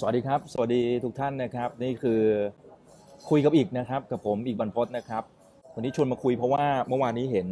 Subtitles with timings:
[0.00, 2.20] สวัสดีครับ สวัสดีทุกท่านนะครับ นี่คือ
[3.30, 5.22] คุยกับอีกนะครับ กับผมอีกบรรพตนะครับ
[5.74, 7.48] วันนี้ชวนมาคุยเพราะว่าเมื่อวานนี้เห็น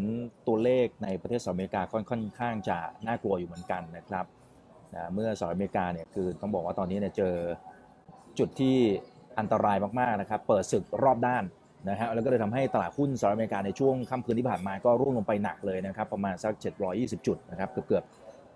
[0.47, 4.25] ตัวเลขในประเทศสหรัฐอเมริกาค่อนค่อนข้างจะน่ากลัวอยู่เหมือนกันนะครับ
[4.95, 7.35] นะเมื่อสหรัฐอเมริกาเนี่ยคือต้องบอกว่าตอนนี้เนี่ยเจอ
[8.39, 8.77] จุดที่
[9.39, 11.45] อันตรายมากๆนะครับ เปิดศึกรอบด้าน
[11.89, 16.53] นะฮะแล้วก็เลยทำให้ตลาดหุ้นสหรัฐอเมริกาในช่วงค่ำคืนที่ผ่านมาก็ร่วงลงไปหนักเลยนะครับ ประมาณสัก
[16.91, 18.05] 720 จุดนะครับเกือบเกือบ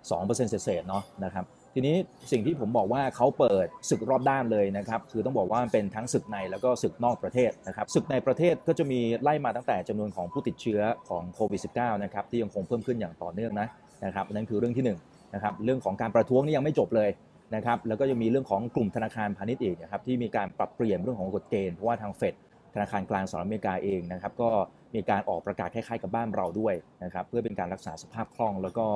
[0.03, 1.45] 2%เศษๆเนาะนะครับ
[1.75, 1.97] ทีนี้
[2.33, 13.69] สิ่งที่ผมบอกว่าเขาเปิดศึกรอบด้านเลยนะครับคือต้องบอกว่ามันเป็นทั้งศึกในแล้วก็ศึกนอกประเทศนะครับศึกในประเทศก็จะมีไล่มาตั้งแต่จำนวนของผู้ติดเชื้อของโควิด -19 นะครับที่ยังคงเพิ่มขึ้นอย่างต่อเนื่องนะ
[14.05, 14.99] นะครับนั่นคือเรื่องที่1นง
[15.35, 17.11] นะครับเรื่องของการประท้วงนี่ยังไม่จบเลย
[17.55, 22.35] นะครับแล้วก็ยังมีเรื่องของกลุ่มธนาคารพาณิชย์อีกนะครับที่มีการปรับเปลี่ยนเรื่องของกฎเกณฑ์เพราะว่าทางเฟด
[22.75, 24.51] ธนาคารกลางสหรัฐอเมริกาเองนะครับก็
[24.95, 28.87] มีการออกประกาศคล้ายๆกับบ้านเราด้วยนะครับเพื่อเป็นการรักษาสภาพคล่องแล้วก็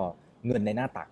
[0.47, 1.09] เงินในหน้าตัก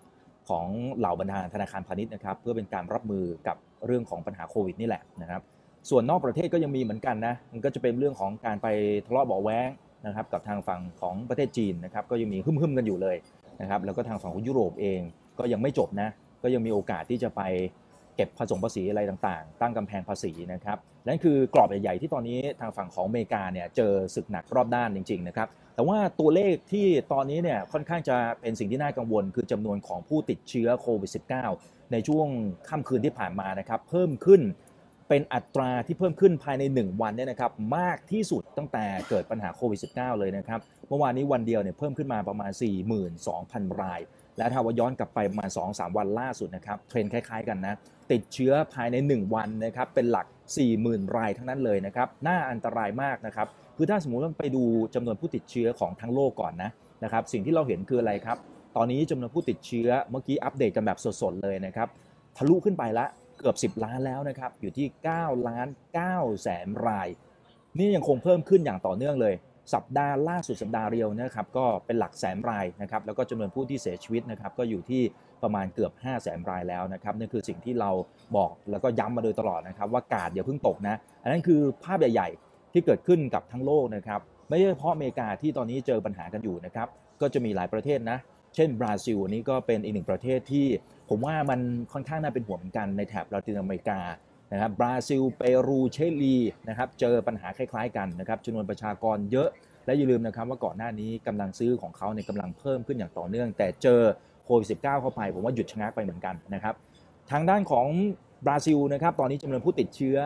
[0.49, 0.65] ของ
[0.97, 5.41] เหล่าบรรดาธนาคารพาณิชย์นะครับ เพื่อเป็นการรับมือกับเรื่องของปัญหาโควิดนี่แหละนะครับ
[5.89, 8.67] ส่วนนอกประเทศก็ยังมีเหมือนกันนะมันก็จะเป็นเรื่องของการไป
[9.05, 9.69] ทะเลาะเบาแว้ง
[10.07, 13.17] นะครับ กับทางฝั่งของประเทศจีนนะครับ ก็ยังมีหึ่มๆกันอยู่เลย
[13.61, 14.99] นะครับ แล้วก็ทางฝั่งของยุโรปเอง
[15.39, 16.09] ก็ยังไม่จบนะ
[16.43, 17.41] ก็ยังมีโอกาสที่จะไป
[18.15, 20.77] เก็บผสมภาษีอะไรต่างๆ ตั้งกำแพงภาษีนะครับ
[21.07, 31.11] นั่นคือกรอบใหญ่ๆที่ตอนนี้ทางฝั่งของอเมริกาเนี่ยเจอศึกหนักรอบด้านจริงๆนะครับ แต่ว่าตัวเลขที่ตอนนี้เนี่ยค่อนข้างจะเป็นสิ่งที่น่ากังวล คือจำนวนของผู้ติดเชื้อโควิด
[31.51, 32.27] -19 ในช่วง
[32.69, 34.41] ค่ำคืนที่ผ่านมานะครับ เพิ่มขึ้น
[35.09, 42.51] เป็นอัตราที่เพิ่มขึ้นภายใน 1 วันเนี่ยนะครับมากที่สุดตั้งแต่เกิดปัญหาโควิด -19 เลยนะครับ เมื่อวานนี้วันเดียวเนี่ยเพิ่มขึ้นมาประมาณ
[43.15, 43.99] 42,000 ราย
[44.37, 47.75] และถ้าว่าย้อนกลับไปประมาณ 2-3 วันล่าสุดนะครับเทรนคล้ายๆกันนะ
[48.11, 50.25] ติดเชื้อภายใน 1 วันนะครับเป็นหลัก
[50.71, 54.63] 40,000 รายทั้งนั้นเลยนะครับน่าอันตรายมากนะครับ คือถ้าสมมุติว่าไปดู
[54.95, 56.69] จำนวนผู้ติดเชื้อของทั้งโลกก่อนนะ
[57.03, 58.37] นะครับสิ่งที่เราเห็นคืออะไรครับ
[58.77, 61.87] ตอนนี้จำนวนผู้ติดเชื้อเมื่อกี้อัปเดตกันแบบสดๆเลยนะครับ
[62.37, 63.05] ทะลุขึ้นไปละ
[63.39, 65.67] เกือบ 10 ล้านแล้วนะครับอยู่ที่ 9 ล้าน
[66.05, 67.07] 9แสนราย
[67.77, 69.35] นี่ยังคงเพิ่มขึ้นอย่างต่อเนื่องเลย
[69.73, 75.01] สัปดาห์ล่าสุดสัปดาห์เดียวนะครับก็เป็นหลักแสนรายนะครับแล้วก็จำนวนผู้ที่เสียชีวิตนะครับก็อยู่ที่
[75.43, 77.91] ประมาณเกือบ5 0 0แสนรายแล้วนะครับนี่คือสิ่งที่เรา
[78.37, 84.19] บอกแล้วก็ย้ำมาโดยตลอดนะครับว่ากาดอย่าเพิ่งตกนะอันนั้นคือภาพใหญ่ๆ ที่เกิดขึ้นกับทั้งโลกนะครับ
[84.49, 86.87] ไม่ใช่เฉพาะอเมริกาที่ตอนนี้เจอปัญหากันอยู่นะครับ
[87.21, 88.17] ก็จะมีหลายประเทศนะ
[88.55, 90.67] เช่น บราซิลนี้ก็เป็นอีกหนึ่งประเทศที่
[91.09, 91.59] ผมว่ามัน
[91.93, 93.99] ค่อนข้างน่าเป็นห่วงเหมือนกันในแถบลาตินอเมริกา
[94.51, 96.37] นะครับ บราซิล เปรูเชลี
[96.69, 99.49] นะครับ เจอปัญหาคล้ายๆกันนะครับจำนวนประชากรเยอะ
[99.85, 104.01] และอย่าลืมนะครับว่าก่อนหน้านี้กำลังซื้อของเขาในกำลังเพิ่มขึ้นอย่างต่อเนื่อง แต่เจอ
[104.45, 106.75] โควิด -19 เข้าไป ผมว่าหยุดชะงักไปเหมือนกันนะครับ
[107.31, 107.87] ทางด้านของ
[108.45, 110.17] บราซิลนะครับ ตอนนี้จำนวนผู้ติดเชื้อ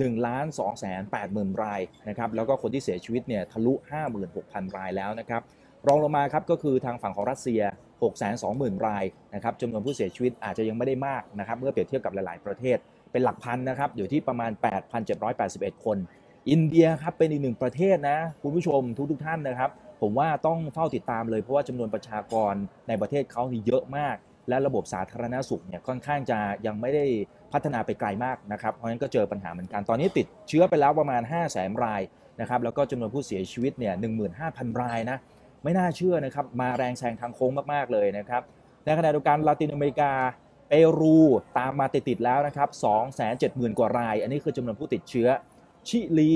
[0.00, 3.72] 1ล้าน2แสน8หมื่นรายนะครับแล้วก็คนที่เสียชีวิตเนี่ยทะลุ
[4.24, 5.42] 56,000 รายแล้วนะครับ
[5.86, 7.62] รองลงมาครับก็คือทางฝั่งของรัสเซีย
[8.22, 9.04] 620,000 ราย
[9.34, 12.78] นะครับจำนวนผู้เสียชีวิตอาจจะยังไม่ได้มากนะครับเมื่อเปรียบเทียบกับหลาย ๆ ประเทศ
[13.12, 14.50] เป็นหลักพันนะครับอยู่ที่ประมาณ
[15.18, 15.98] 8,781 คน
[16.50, 19.70] อินเดียครับเป็นอีกหนึ่งประเทศนะคุณผู้ชมทุกทุกท่านนะครับ
[20.02, 22.54] ผมว่าต้องเฝ้าติดตามเลยเพราะว่าจำนวนประชากร
[22.88, 24.16] ในประเทศเขานี่เยอะมาก
[24.48, 27.06] และระบบสาธารณสุขเนี่ยค่อนข้างจะยังไม่ได้
[27.52, 32.00] พัฒนาไปไกลมากนะครับเพราะฉะนั้นก็เจอปัญหาเหมือนกัน ตอนนี้ติดเชื้อไปแล้วประมาณ 5 0 0 0 0 0ราย
[32.40, 33.94] นะครับแล้วก็จำนวนผู้เสียชีวิตเนี่ย
[34.38, 35.18] 15,000 รายนะ
[35.64, 38.42] ไม่น่าเชื่อนะครับมาแรงแซงทางโค้งมากๆเลยนะครับ
[38.84, 40.12] ในขณะเดียวกันลาตินอเมริกา
[40.68, 41.18] เปรู
[41.58, 42.68] ตามมาติดๆแล้วนะครับ
[43.24, 45.28] 270,000 กว่าราย อันนี้คือจำนวนผู้ติดเชื้อ
[45.88, 46.32] ชิลี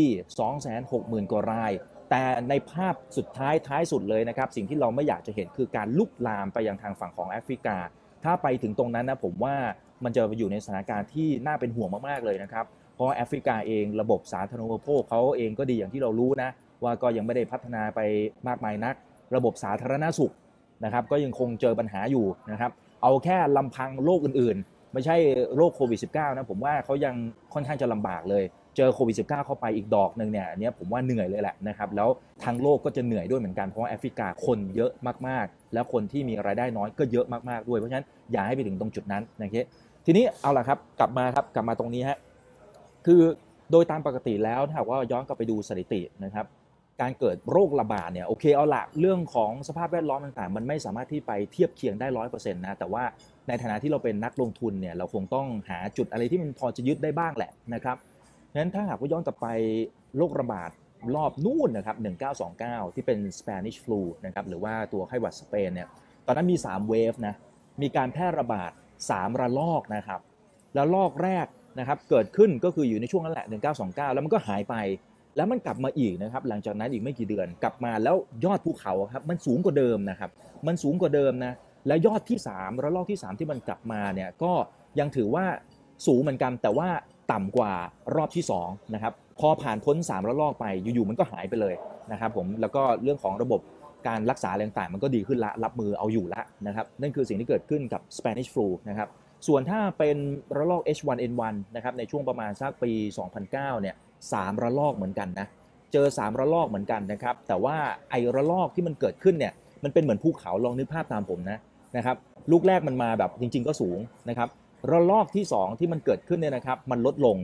[0.64, 1.72] 260,000 กว่าราย
[2.10, 7.76] แต่ในภาพสุดท้ายท้ายสุดเลยนะครับสิ่งที่เราไม่อยากจะเห็นคือการลุกลามไปยังทางฝั่งของแอฟริกา
[8.24, 9.56] ถ้าไปถึงตรงนั้นนะผมว่า
[10.04, 12.64] มันจะอยู่ในสถานการณ์ที่น่าเป็นห่วงมากๆเลยนะครับ
[12.94, 16.50] เพราะแอฟริกาเองระบบสาธารณูปโภคเขาเองก็ดีอย่างที่เรารู้นะ
[16.82, 18.00] ว่าก็ยังไม่ได้พัฒนาไป
[18.48, 18.94] มากมายนัก
[19.36, 20.32] ระบบสาธารณสุข
[20.84, 22.70] นะครับก็ยังคงเจอปัญหาอยู่นะครับ
[23.02, 25.16] เอาแค่ลำพังโรคอื่นๆ ไม่ใช่
[25.56, 27.14] โรคโควิด -19 นะผมว่าเขายัง
[27.54, 28.44] ค่อนข้างจะลำบากเลย
[28.76, 32.08] เจอโควิด -19 เข้าไปอีกดอกหนึ่งเนี่ยอันนี้ผมว่าเหนื่อยเลยแหละนะครับแล้ว
[32.44, 34.92] ทางโลกก็จะเหนื่อยด้วยเหมือนกันเพราะว่าแอฟริกาคนเยอะ
[35.28, 39.64] มากๆ แล้วคนที่มีรายได้น้อยก็เยอะมากๆด้วยเพราะฉะนั้นอย่าให้ไปถึงตรงจุดนั้นนะครับ
[40.08, 42.18] ทีนี้เอาล่ะครับกลับมาครับกลับมาตรงนี้ฮะ
[43.06, 43.22] คือ
[43.70, 46.46] โดยตามปกติแล้วถ้าว่าย้อนกลับไปดูสถิตินะครับ
[47.00, 53.04] การเกิดโรคระบาดเนี่ยโอเคเอาละเรื่องของสภาพแวดล้อมต่างๆ มันไม่สามารถที่ไปเทียบเคียงได้ร้อยเปอร์เซ็นต์นะแต่ว่า
[53.48, 57.96] ในฐานะที่เราเป็นนักลงทุนเนี่ยเราคงต้องหาจุดอะไรที่มันพอจะยึดได้บ้างแหละนะครับ
[58.58, 59.46] นั้นถ้าหากว่าย้อนกลับไป
[60.16, 60.70] โรคระบาด
[61.14, 61.96] รอบนู่นนะครับ
[62.46, 65.88] 1929 ที่เป็น Spanish flu นะครับหรือว่าตัวไข้หวัดสเปนเนี่ย
[66.26, 67.34] ตอนนั้นมี 3 เวฟนะ
[67.82, 68.72] มีการแพร่ระบาด
[69.04, 70.20] 3 ระลอกนะครับ
[70.74, 71.46] แล้วลอกแรก
[71.78, 73.46] นะครับเกิดขึ้นก็คืออยู่ในช่วงนั้นแหละ
[73.80, 74.74] 1929 แล้วมันก็หายไป
[75.36, 80.30] แล้วมันกลับมาอีกนะครับหลังจากนั้นอีกไม่กี่เดือนกลับมาแล้วยอดภูเขาครับมันสูงกว่าเดิมนะครับ
[80.66, 81.52] มันสูงกว่าเดิมนะ
[81.86, 84.52] แล้วยอดที่ 3 ระลอกที่ 3 ที่มันกลับมาเนี่ยก็
[84.98, 85.44] ยังถือว่า
[86.06, 86.88] สูงเหมือนกันแต่ว่า
[87.32, 87.72] ต่ำกว่า
[88.14, 91.74] รอบที่2นะครับพอผ่านพ้น3ระลอกไปอยู่ๆมันก็หายไปเลย
[92.12, 93.60] นะครับผมแล้วก็เรื่องของระบบ
[94.08, 99.08] การรักษาอะไรต่างๆมันก็ดีขึ้นละรับมือเอาอยู่ละนะครับนั่นคือสิ่งที่เกิดขึ้นกับ Spanish flu นะครับ
[99.46, 100.16] ส่วนถ้าเป็น
[100.56, 102.90] ระลอก H1N1 นะครับในช่วงประมาณสักปี
[103.36, 103.94] 2009เนี่ย
[104.32, 105.46] สามระลอกเหมือนกันนะ
[105.92, 107.76] เจอ3ระลอกเหมือนกันนะครับแต่ว่า
[108.10, 109.52] ไอระลอกที่มันเกิดขึ้นเนี่ย
[109.84, 111.58] มันเป็นเหมือนภูเขาลองนึกภาพตามผมนะ
[111.96, 112.16] นะครับ
[112.50, 113.98] ลูกแรกมันมาแบบจริง ๆ ก็สูง
[114.28, 114.48] นะครับ
[114.90, 117.36] ระลอกที่ 2 ที่มันเกิดขึ้นเนี่ยนะครับมันลดลง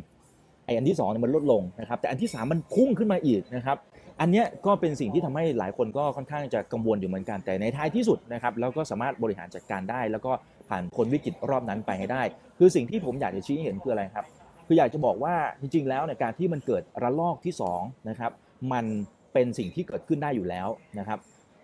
[0.64, 3.76] ไอ้อันที่2เนี่ยมันลดลงนะครับแต่อันที่ 3 มันพุ่งขึ้นมาอีกนะครับ
[4.20, 10.32] อันเนี้ยก็เป็นสิ่งที่ทำให้หลายคนก็ค่อนข้างจะกังวลอยู่เหมือนกันแต่ในท้ายที่สุดนะครับแล้วก็สามารถบริหารจัดการได้ แล้วก็
[10.68, 12.22] ผ่านพ้นวิกฤตรอบนั้นไปให้ได้
[12.58, 14.26] คือสิ่งที่ผมอยากจะชี้ให้เห็นคืออะไรครับ
[14.66, 18.32] คืออยากจะบอกว่าจริงๆ แล้วในการที่มันเกิดระลอกที่2นะครับ
[18.72, 18.84] มัน
[19.32, 20.68] เป็นสิ่งที่เกิดขึ้นได้อยู่แล้ว
[20.98, 21.18] นะครับ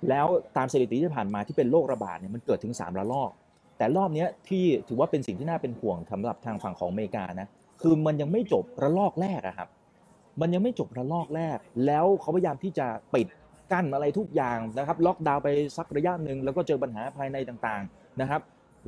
[0.09, 3.31] แล้วตามสถิติที่ผ่านมาที่เป็นโรคระบาดเนี่ยมันเกิดถึง 3 ระลอก
[3.79, 7.49] แต่รอบนี้ที่ถือว่าเป็นสิ่งที่น่าเป็นห่วงสำหรับทางฝั่งของอเมริกานะ
[7.81, 9.69] คือมันยังไม่จบระลอกแรกอะครับ
[10.41, 13.27] มันยังไม่จบระลอกแรก แล้วเขาพยายามที่จะปิด
[13.73, 18.41] กั้นอะไรทุกอย่างนะครับ ล็อกดาวน์ไปสักระยะหนึ่งแล้วก็เจอปัญหาภายในต่างๆนะครับ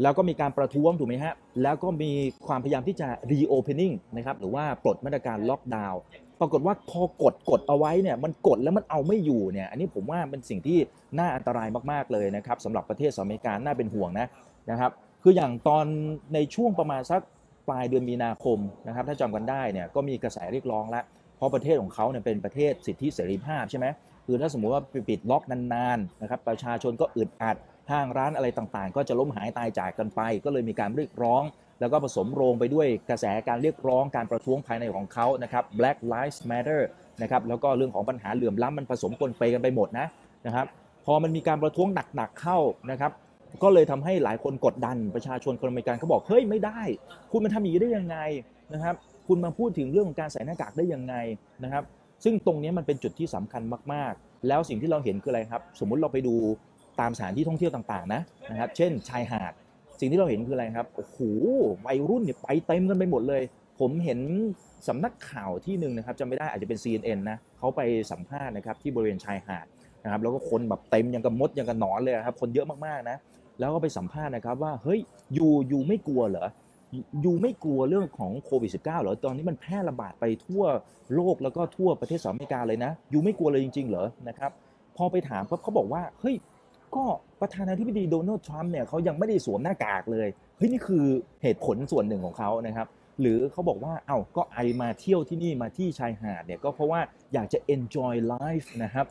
[0.03, 2.11] แล้วก็มีการประท้วงถูกไหมฮะ แล้วก็มี
[2.47, 6.01] ความพยายามที่จะ reopening นะครับ หรือว่าปลดมาตรการล็อกดาวน์
[6.41, 10.79] ปรากฏว่าพอกดกดเอาไว้เนี่ย มันกดแล้วมันเอาไม่อยู่เนี่ย อันนี้ผมว่าเป็นสิ่งที่
[11.19, 14.29] น่าอันตรายมากๆเลยนะครับสำหรับประเทศสหรัฐอเมริกา น่าเป็นห่วงนะ
[14.71, 14.91] นะครับ
[15.23, 15.87] คืออย่างตอน
[16.35, 17.21] ในช่วงประมาณสัก
[17.69, 21.05] ปลายเดือนมีนาคมนะครับถ้าจำกันได้เนี่ยก็มีกระแสเรียกร้องแล้ว
[21.37, 23.87] เพราะประเทศของเขาเนี่ยเป็นประเทศสิทธิเสรีภาพใช่ไหม
[24.27, 27.57] คือถ้าสมมุติว่าปิดล็อกนานๆนะครับประชาชนก็อึดอัด
[27.91, 31.43] ห้างร้านอะไรต่างๆ ก็จะล้มหายตายจากกันไป ก็เลยมีการเรียกร้อง
[31.81, 36.81] แล้วก็ผสมโรงไปด้วยกระแสการเรียกร้องการประท้วงภายในของเขานะครับ Black Lives Matter
[37.23, 40.07] นะครับแล้วก็เรื่องของปัญหาเหลื่อมล้ำมันผสมปนเปกันไปหมดนะ
[40.47, 40.67] นะครับ
[41.07, 42.59] พอมันมีการประท้วงหนักๆเข้า
[42.91, 43.13] นะครับ
[43.63, 46.81] ก็เลยทำให้หลายคนกดดันประชาชนคนอเมริกันเขาบอกเฮ้ยไม่ได้
[47.31, 48.17] คุณมันทำอย่างนี้ได้ยังไง
[48.75, 48.95] นะครับ
[49.29, 51.15] คุณมาพูดถึงเรื่องของการใส่หน้ากากได้ยังไง
[51.65, 51.85] นะครับ
[52.25, 53.63] ซึ่งตรงนี้มันเป็นจุดที่สำคัญ
[53.93, 56.35] มากๆ แล้วสิ่งที่เราเห็นคืออะไรครับ สมมุติเราไปดู
[57.01, 58.21] ตามสถานที่ท่องเที่ยวต่างๆนะ
[58.51, 59.53] นะครับ เช่น ชายหาด
[60.01, 61.19] สิ่งที่เราเห็นคืออะไรครับโอ้โห
[61.87, 63.43] วัยรุ่นเนี่ยไปเต็มกันไปหมดเลย
[63.81, 64.21] ผมเห็น
[64.89, 67.81] สำนักข่าวที่หนึ่งนะครับจำไม่ได้อาจจะเป็น CNN นะเขาไป
[68.11, 69.67] สัมภาษณ์นะครับที่บริเวณชายหาด
[70.05, 73.17] นะครับแล้วก็คนแบบเต็มยังกับมดยังกับหนอนเลยครับคนเยอะมากๆนะ
[73.61, 75.01] แล้วก็ไปสัมภาษณ์นะครับว่าเฮ้ย
[75.37, 76.47] ยูยูไม่กลัวเหรอ
[77.25, 80.63] ยูไม่กลัวเรื่องของโควิด -19 เหรอตอนนี้มันแพร่ระบาดไปทั่ว
[81.15, 84.51] โลกแล้วก็ทั่วประเทศสหรัฐอเมริกาเลยนะยูไม่กลัวเลยจริง ๆ เหรอนะครับ
[84.97, 86.37] พอไปถามเขาบอกว่าเฮ้ย
[86.97, 87.05] ก็
[87.41, 91.05] ประธานาธิบดีโดนัลด์ทรัมป์เนี่ยเขายังไม่ได้สวมหน้ากากเลยเฮ้ยนี่คือ
[91.43, 92.87] เหตุผลส่วนหนึ่งของเขานะครับ
[93.21, 97.01] หรือเขาบอกว่า เอ้าก็ไอมาเที่ยวที่นี่มาที่ชายหาดเนี่ยก็เพราะว่า
[97.33, 99.07] อยากจะ enjoy life นะครับ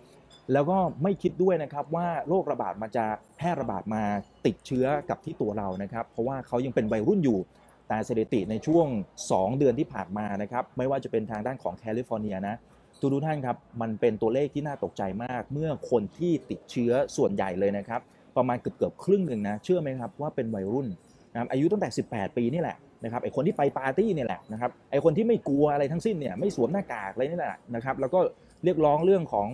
[0.54, 3.06] แล้วก็ไม่คิดด้วยนะครับว่าโรคระบาดมันจะ
[3.38, 4.04] แพร่ระบาดมา
[4.46, 7.40] ติดเชื้อกับที่ตัวเรานะครับ เพราะว่าเขายังเป็นวัยรุ่นอยู่
[7.88, 8.88] แต่สถิติในช่วง
[9.26, 12.56] 2 เดือนที่ผ่านมานะครับไม่ว่าจะเป็นทางด้านของแคลิฟอร์เนียนะ
[13.00, 18.02] ทุกท่านครับมันเป็นตัวเลขที่น่าตกใจมาก เมื่อคนที่ติดเชื้อส่วนใหญ่เลยนะครับ
[18.38, 20.88] ประมาณเกือบเกือบครึ่งหนึ่งนะเชื่อไหมครับว่าเป็นวัยรุ่น
[21.32, 28.20] นะอายุตั้งแต่ 18 ปีนี่แหละนะครับไอคนที่ไปปาร์ตี้เนี่ยแหละนะครับไอคนที่ไม่กลัวอะไรทั้งสิ้นเนี่ยไม่สวมหน้ากากอะไรนี่แหละนะครับแล้วก็
[28.64, 29.48] เรียกร้องเรื่องของ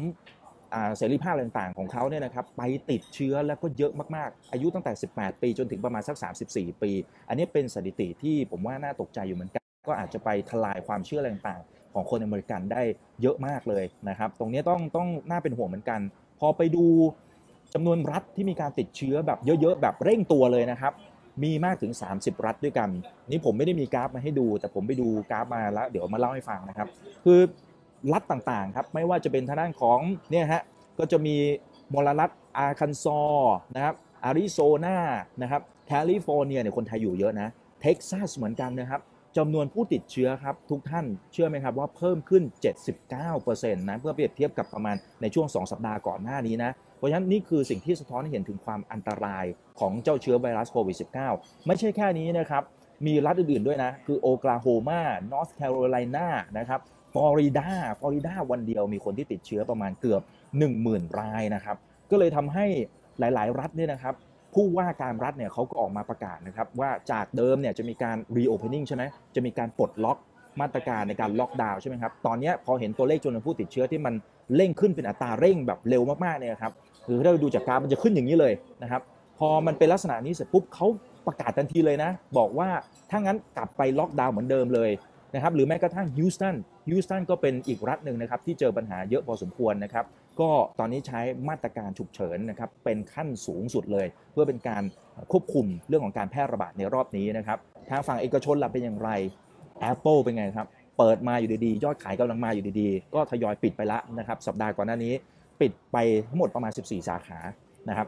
[0.97, 6.15] เสรีภาพต่างๆของเขาเนี่ยนะครับไปติดเชื้อแล้วก็เยอะมากๆ อายุตั้งแต่ 18 ปีจนถึงประมาณสัก
[6.49, 6.91] 34 ปี
[7.29, 12.81] อันนี้เป็นสถิติที่ผมว่าน่าตกใจอยู่เหมือนกัน ก็อาจจะไปทลายความเชื่อต่างๆ ของคนอเมริกันได้
[13.21, 15.99] เยอะมากเลยนะครับ ตรงนี้ต้องต้องน่าเป็นห่วงเหมือนกัน
[16.39, 16.85] พอไปดู
[17.73, 20.93] จำนวนรัฐที่มีการติดเชื้อแบบเยอะๆ แบบเร่งตัวเลยนะครับ
[21.43, 22.89] มีมากถึง 30 รัฐด้วยกัน
[23.29, 26.87] นี่ผมไม่ได้มีกราฟมาให้ดู แต่ผมไปดูกราฟมาแล้ว เดี๋ยวมาเล่าให้ฟังนะครับ
[27.25, 27.39] คือ
[28.13, 29.99] รัฐต่างๆครับไม่ว่าจะเป็นทางด้านของ
[30.31, 30.63] เนี่ยฮะ
[30.99, 31.35] ก็จะมี
[31.93, 33.21] มลรัฐอาร์คันซอ
[33.75, 33.95] นะครับ
[34.25, 34.97] อาริโซนา
[35.41, 37.49] นะครับแคลิฟอร์เนียเนี่ยคนไทยอยู่เยอะนะ
[37.81, 39.01] เท็กซัสเหมือนกันนะครับ
[39.37, 42.43] จำนวนผู้ติดเชื้อครับ ทุกท่านเชื่อไหมครับว่าเพิ่มขึ้น
[43.13, 49.45] 79%นะเพื่อเปรียบเทียบกับประมาณในช่วง 2 สัปดาห์ก่อนหน้านี้นะ เพราะฉะนั้นนี่คือสิ่งที่สะท้อนให้เห็นถึงความอันตราย
[49.79, 50.97] ของเจ้าเชื้อไวรัสโควิด
[51.31, 52.63] -19 ไม่ใช่แค่นี้นะครับ
[53.05, 56.79] มีรัฐอื่นๆด้วยนะ คือโอคลาโฮมานอร์ทแคโรไลนานะครับ
[57.17, 60.21] ลอริดาฟลอริดาวันเดียวมีคนที่ติดเชื้อประมาณเกือบ
[60.69, 61.77] 10,000 รายนะครับ
[62.11, 62.65] ก็เลยทำให้
[63.19, 64.15] หลาย ๆ รัฐเนี่ยนะครับ
[64.53, 69.03] ผู้ว่าการรัฐเนี่ยเขาก็ออกมาประกาศนะครับว่าจากเดิมเนี่ยจะมีการ reopening ใช่ไหม
[69.35, 70.17] จะมีการปลดล็อก
[70.61, 74.13] มาตรการในการล็อกดาวน์ใช่ไหมครับ ตอนนี้พอเห็นตัวเลขจำนวนผู้ติดเชื้อที่มัน
[74.55, 76.73] เร่งขึ้นเป็นอัตราเร่งแบบเร็วมากๆเนี่ยครับ
[77.05, 78.53] คือถ้าเราดูจากกราฟมันจะขึ้นอย่างนี้เลย
[78.83, 79.01] นะครับ
[79.39, 80.87] พอมันเป็นลักษณะนี้เสร็จปุ๊บเขา
[81.27, 82.69] ประกาศทันทีเลยนะ บอกว่า
[83.09, 84.91] ถ้างั้นกลับไปล็อกดาวน์เหมือนเดิมเลย
[85.35, 86.55] นะครับ หรือแม้กระทั่งฮิวสตัน
[86.87, 90.05] ฮิวสตันก็เป็นอีกรัฐหนึ่งนะครับที่เจอปัญหาเยอะพอสมควรนะครับ
[90.39, 90.49] ก็
[90.79, 94.83] ตอนนี้ใช้มาตรการฉุกเฉินนะครับเป็นขั้นสูงสุดเลย เพื่อเป็นการ
[95.31, 97.57] ควบคุมเรื่องของการแพร่ระบาดในรอบนี้นะครับ
[97.89, 99.09] ทางฝั่งเอกชนล่ะเป็นอย่างไร
[99.91, 105.13] Apple เป็นไงครับเปิดมาอยู่ดีๆ ยอดขายกำลังมาอยู่ดีๆ ก็ทยอยปิดไปละนะครับสัปดาห์ก่อนหน้านี้
[105.61, 105.97] ปิดไป
[106.29, 107.39] ทั้งหมดประมาณ 14 สาขา
[107.89, 108.07] นะครับ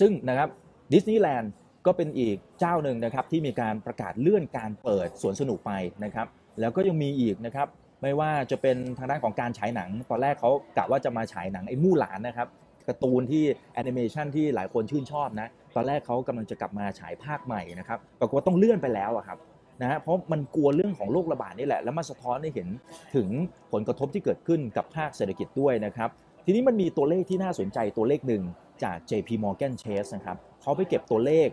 [0.00, 0.48] ซึ่งนะครับ
[0.92, 1.52] ดิสนีย์แลนด์
[1.86, 5.72] ก็เป็นอีกเจ้าหนึ่งนะครับที่มีการประกาศเลื่อนการเปิดสวนสนุกไป
[6.04, 6.26] นะครับ
[6.60, 7.68] แล้วก็ยังมีอีกนะครับ
[8.04, 12.48] ไม่ว่าจะเป็นทางด้านของการฉายหนัง ตอนแรกเขากะว่าจะมาฉายหนังไอ้มู่หลานนะครับ
[12.88, 13.44] การ์ตูนที่
[13.74, 19.38] แอนิเมชันที่หลายคนชื่นชอบนะตอนแรกเขากำลังจะกลับมาฉายภาคใหม่นะครับปรากฏว่าต้องเลื่อนไปแล้วอะครับ
[19.82, 22.68] นะฮะเพราะมันกลัวเรื่องของโรคระบาดนี่แหละ แล้วมันสะท้อนให้เห็น
[23.14, 23.28] ถึง
[23.72, 26.08] ผลกระทบที่เกิดขึ้นกับภาคเศรษฐกิจด้วยนะครับ
[26.44, 28.42] ทีนี้มันมีตัวเลขที่น่าสนใจตัวเลขหนึ่ง
[28.84, 31.48] จาก JP Morgan Chase นะครับเขาไปเก็บตัวเลข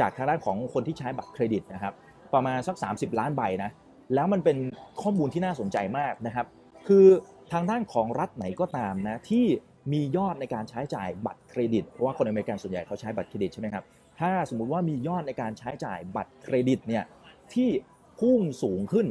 [0.00, 1.94] จากทางด้านของคนที่ใช้บัตรเครดิตนะครับ
[2.34, 3.70] ประมาณสัก 30 ล้านใบนะ
[4.14, 4.58] แล้วมันเป็น
[5.02, 6.46] ข้อมูลที่น่าสนใจมากนะครับ
[6.88, 7.06] คือ
[7.52, 9.44] ทางด้านของรัฐไหนก็ตามนะที่
[9.92, 13.84] มียอดในการใช้จ่ายบัตรเครดิต เพราะว่าคนอเมริกันส่วนใหญ่เขาใช้บัตรเครดิตใช่ไหมครับ
[14.20, 17.04] ถ้าสมมุติว่ามียอดในการใช้จ่ายบัตรเครดิตเนี่ย
[17.54, 17.68] ที่
[18.20, 19.06] พุ่งสูงขึ้น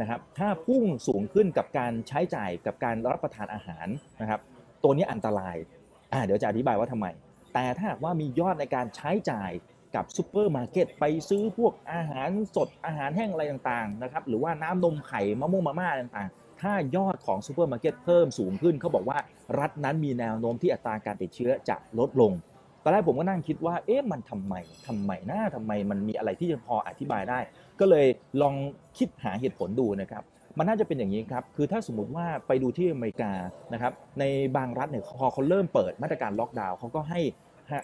[0.00, 3.86] นะครับถ้าพุ่งสูงขึ้นกับการใช้จ่ายกับการรับประทานอาหาร
[4.20, 4.40] นะครับ
[4.82, 5.56] ตัวนี้อันตราย
[6.12, 7.06] อ่าเดี๋ยวจะอธิบายว่าทำไม
[7.54, 9.50] แต่ถ้าหากว่ามียอดในการใช้จ่าย
[9.94, 19.18] กับซูเปอร์มาร์เก็ตไปซื้อพวกอาหารสดอาหารแห้งอะไรต่างๆนะครับหรือว่าน้ำนมไข่มาม่งมาม่าต่างๆ ถ้ายอดของซูเปอร์มาร์เก็ตเพิ่มสูงขึ้นเขาบอกว่า
[19.58, 22.32] รัฐนั้นมีแนวโน้มที่อัตราการติดเชื้อจะลดลง
[22.82, 24.54] ตอนแรกผมก็นั่งคิดว่าเอ๊ะมันทำไม
[24.86, 27.38] ทำไมนะทำไมมันมีอะไรที่จะพออธิบายได้
[27.80, 28.06] ก็เลย
[28.42, 28.54] ลอง
[28.98, 30.24] คิดหาเหตุผลดูนะครับ
[30.58, 33.32] มันน่าจะเป็นอย่างนี้ครับ คือถ้าสมมติว่าไปดูที่อเมริกา
[33.72, 34.24] นะครับ ใน
[34.56, 37.20] บางรัฐเนี่ยพอเขาเริ่มเปิดมาตรการล็อกดาวน์เขาก็ให้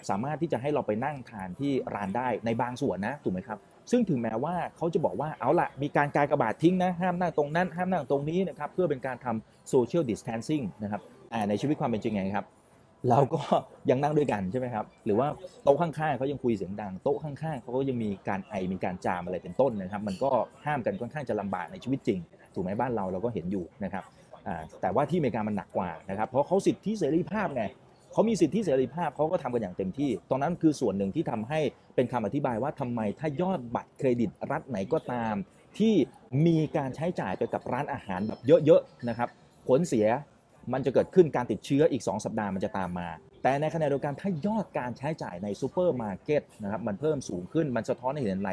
[0.09, 3.59] สามารถที่จะให้เราไปนั่งทานที่ร้านได้ในบางส่วนนะถูกไหมครับ
[3.91, 12.45] ซึ่งถึงแม้ว่าเขาจะบอกว่าเอาละมีการกากระบาดทิ้งนะห้ามนั่งตรงนั้น ห้ามนั่งตรงนี้นะครับเพื่อเป็นการทำโซเชียลดิส a ทนซิ่งนะครับแต่ในชีวิตความเป็นจริงไงครับ
[13.09, 13.41] เราก็
[13.89, 15.27] ยังนั่งด้วยกันใช่ไหมครับ หรือว่า
[15.63, 20.31] โต๊ะข้างๆเขายังคุยเสียงดังโต๊ะข้างๆเขาก็ยังมีการไอมีการจามอะไรเป็นต้นนะครับ มันก็
[20.65, 22.19] ห้ามกันค่อนข้างจะลำบากในชีวิตจริง
[22.53, 24.03] ถูกไหมบ้านเราเราก็เห็นอยู่นะครับ
[24.81, 27.63] แต่ว่าที่อเมริกามันหนักกว่านะครับเพราะเขาสิทธิเสรีภาพไง
[28.13, 31.59] เขามีสิทธิเสรีภาพเขาก็ทำกันอย่างเต็มที่ ตรงนั้นคือส่วนหนึ่งที่ทำให้
[31.95, 35.35] เป็นคำอธิบายว่าทำไมถ้ายอดบัตรเครดิตรัฐไหนก็ตาม
[35.77, 35.93] ที่
[36.45, 39.29] มีการใช้จ่ายไปกับร้านอาหารแบบเยอะๆนะครับ
[39.67, 40.07] ผลเสีย
[40.73, 43.07] มันจะเกิดขึ้นการติดเชื้ออีก 2 สัปดาห์มันจะตามมา
[43.43, 48.51] แต่ในขณะเดียวกันถ้ายอดการใช้จ่ายในซูเปอร์มาร์เก็ตนะครับมันเพิ่มสูงขึ้นมันสะท้อนให้เห็นอะไร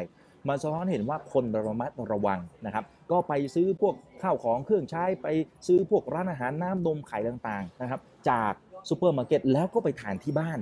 [0.49, 5.27] มันสะท้อนเห็นว่าคนระมัดระวังนะครับ ก็ไปซื้อพวกข้าวของเครื่องใช้ไป
[5.67, 8.53] ซื้อพวกร้านอาหารน้ำนมไข่ต่างๆนะครับ จาก
[8.89, 10.59] ซูเปอร์มาร์เก็ตแล้วก็ไปทานที่บ้าน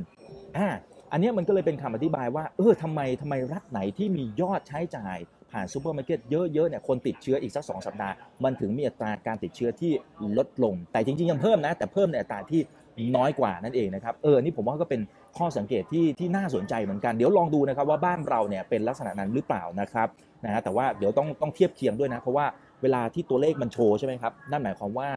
[0.57, 0.67] อ่า
[1.11, 5.17] อันนี้มันก็เลยเป็นคำอธิบายว่าเออทำไมทำไมรัฐไหนที่มียอดใช้จ่าย
[5.51, 9.91] ผ่านซูเปอร์มาร์เก็ตเยอะๆเนี่ยคนติดเชื้ออีกสักสองสัปดาห์ มันถึงมีอัตราการติดเชื้อที่
[10.37, 12.61] ลดลง แต่จริงๆยังเพิ่มนะ แต่เพิ่มในอัตราที่
[13.15, 15.01] น้อยกว่านั่นเองนะครับเออนี่ผมว่าก็เป็น
[15.37, 20.07] ข้อสังเกตที่ที่น่าสนใจเหมือนกัน เดี๋ยวลองดูนะครับว่าบ้านเราเนี่ยเป็นลักษณะนั้นหรือเปล่านะครับ
[20.45, 22.45] นะฮะแต่ว่าเดี๋ยวต้องต้องเทียบเคียงด้วยนะเพราะว่า
[22.81, 25.09] เวลาที่ตัวเลขมันโชว์ใช่ไหมครับ นั่นหมายความว่า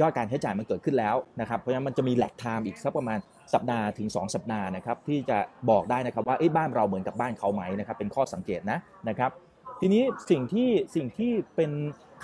[0.00, 3.18] ยอดการใช้จ่ายมันเกิดขึ้นแล้วนะครับ เพราะฉะนั้นมันจะมี lag time อีกสักประมาณ
[3.54, 5.38] สัปดาห์ถึง 2 สัปดาห์นะครับที่จะ
[5.70, 8.78] บอกได้นะครับว่าบ้านเราเหมือนกับบ้านเขาไหมนะครับเป็นข้อสังเกตนะ
[9.08, 9.30] นะครับ
[9.80, 11.70] ทีนี้สิ่งที่สิ่งที่เป็น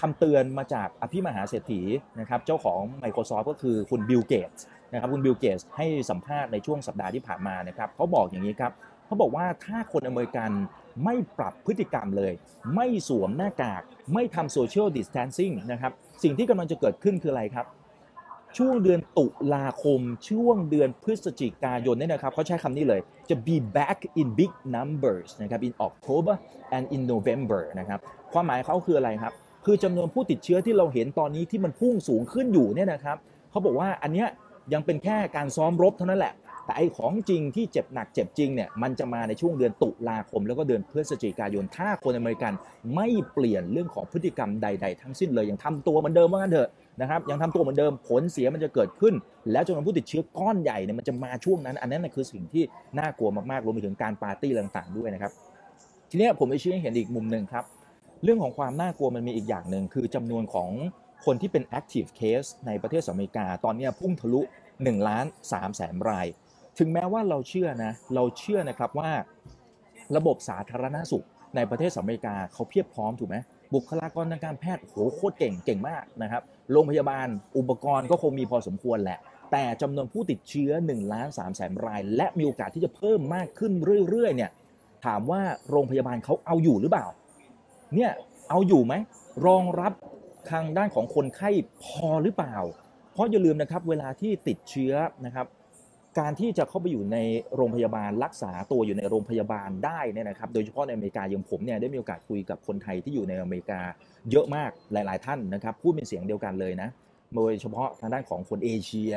[0.01, 1.81] คำเตือนมาจากอภิมหาเศรษฐี
[2.21, 8.73] นะครับเจ้าของ Microsoft ก็คือคุณบิลเกตส์นะครับคุณบิลเกตส์ให้สัมภาษณ์ในช่วงสัปดาห์ที่ผ่านมานะครับเขาบอกอย่างนี้ครับ
[9.07, 10.51] เขาบอกว่าถ้าคนอเมริกัน
[11.05, 12.33] ไม่ปรับพฤติกรรมเลย
[12.75, 13.83] ไม่สวมหน้ากาก
[14.15, 17.67] ไม่ทำ social distancing นะครับ สิ่งที่กำลังจะเกิดขึ้นคืออะไรครับ
[18.59, 26.35] ช่วงเดือนตุลาคม ช่วงเดือนพฤศจิกายนเนี่ยนะครับเขาใช้คำนี้เลยจะ be back in big numbers นะครับ in October
[26.77, 28.01] and in November นะครับ
[28.33, 29.33] ความหมายเขาคืออะไรครับ
[29.65, 33.17] คือจำนวนผู้ติดเชื้อที่เราเห็นตอนนี้ที่มันพุ่งสูงขึ้นอยู่เนี่ยนะครับ
[33.51, 34.29] เขาบอกว่าอันเนี้ย
[34.73, 36.35] ยังเป็นแค่การซ้อมรบเท่านั้นแหละ
[36.65, 42.53] แต่ไอ้ของจริงที่เจ็บหนักเจ็บจริงเนี่ยมันจะมาในช่วงเดือนตุลาคม แล้วก็เดือนพฤศจิกายน ถ้าคนอเมริกัน
[42.95, 46.69] ไม่เปลี่ยนเรื่องของพฤติกรรมใด ๆ ทั้งสิ้นเลยยังทำตัวเหมือนเดิมว่างั้นเถอะ
[47.01, 49.15] นะครับยังทำตัวเหมือนเดิมผลเสียมันจะเกิดขึ้น
[49.53, 52.63] แล้วจำนวนผู้ติดเชื้อก้อนใหญ่เนี่ยมันจะมาช่วงนั้น อันนั้นคือสิ่งที่
[52.99, 55.33] น่ากลัวมากๆรวมไปถึงการปาร์ตี้ต่างๆด้วยนะครับ
[56.11, 57.65] ทีนี้ผมจะชี้ให้เห็นอีกมุมหนึ่งครับ
[58.25, 60.71] เรื่องของความน่ากลัวมันมีอีกอย่างหนึ่งคือจำนวนของ
[61.25, 64.41] คนที่เป็น active case ในประเทศอเมริกา ตอนนี้พุ่งทะลุ
[64.73, 66.27] 1ล้าน3แสนราย
[66.79, 69.11] ถึงแม้ว่าเราเชื่อนะเราเชื่อนะครับว่า
[70.17, 71.27] ระบบสาธารณสุข
[71.57, 73.37] ในประเทศอเมริกาเขาเพียบพร้อมถูกไหม
[73.75, 77.27] บุคลากรทางการแพทย์โหโคตรเก่งเก่งมากนะครับโรงพยาบาล
[77.59, 79.19] อุปกรณ์ก็คงมีพอสมควรแหละ
[79.53, 83.73] แต่จำนวนผู้ติดเชื้อ1ล้าน3แสนราย และมีโอกาสที่จะเพิ่มมากขึ้น
[84.09, 84.51] เรื่อยๆเนี่ย
[85.07, 87.07] ถามว่าโรงพยาบาลเขาเอาอยู่หรือเปล่า
[87.95, 88.11] เนี่ย
[88.51, 88.95] เอาอยู่ไหม
[89.47, 89.93] รองรับ
[90.51, 91.51] ทางด้านของคนไข้
[91.85, 92.57] พอหรือเปล่า
[93.13, 94.95] เพราะอย่าลืมนะครับเวลาที่ติดเชื้อ
[95.27, 95.47] นะครับ
[96.19, 97.19] การที่จะเข้าไปอยู่ใน
[97.57, 103.81] โรงพยาบาลรักษาตัวอยู่ในโรงพยาบาลได้เนี่ยนะครับ โดยเฉพาะในอเมริกาอย่างผมเนี่ยได้มีโอกาสคุยกับคนไทยที่อยู่ในอเมริกา
[104.31, 106.89] เยอะมากหลาย ๆ ท่านนะครับพูดเป็นเสียงเดียวกันเลยนะ
[107.35, 109.13] โดยเฉพาะทางด้านของคนเอเชีย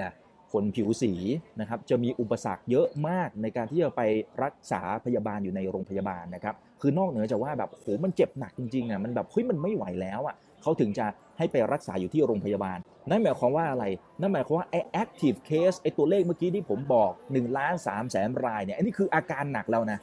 [0.51, 1.13] คนผิวสี
[1.59, 4.01] นะครับจะมีอุปสรรคเยอะมากในการที่จะไป
[4.43, 11.05] รักษาพยาบาลอยู่ในโรงพยาบาลนะครับคือนอกเหนือจากว่าแบบโหมันเจ็บหนักจริงๆอะมันแบบเฮ้ยมันไม่ไหวแล้วอะเขาถึงจะ
[11.37, 12.77] ให้ไปรักษาอยู่ที่โรงพยาบาล
[13.09, 13.85] นั่นหมายความว่าอะไร
[14.19, 19.99] นั่นหมายความว่าไอ้ active case ไอ้ตัวเลขเมื่อกี้ที่ผมบอก1ล้าน3แสนรายเนี่ยอันนี้คืออาการหนักแล้วนะ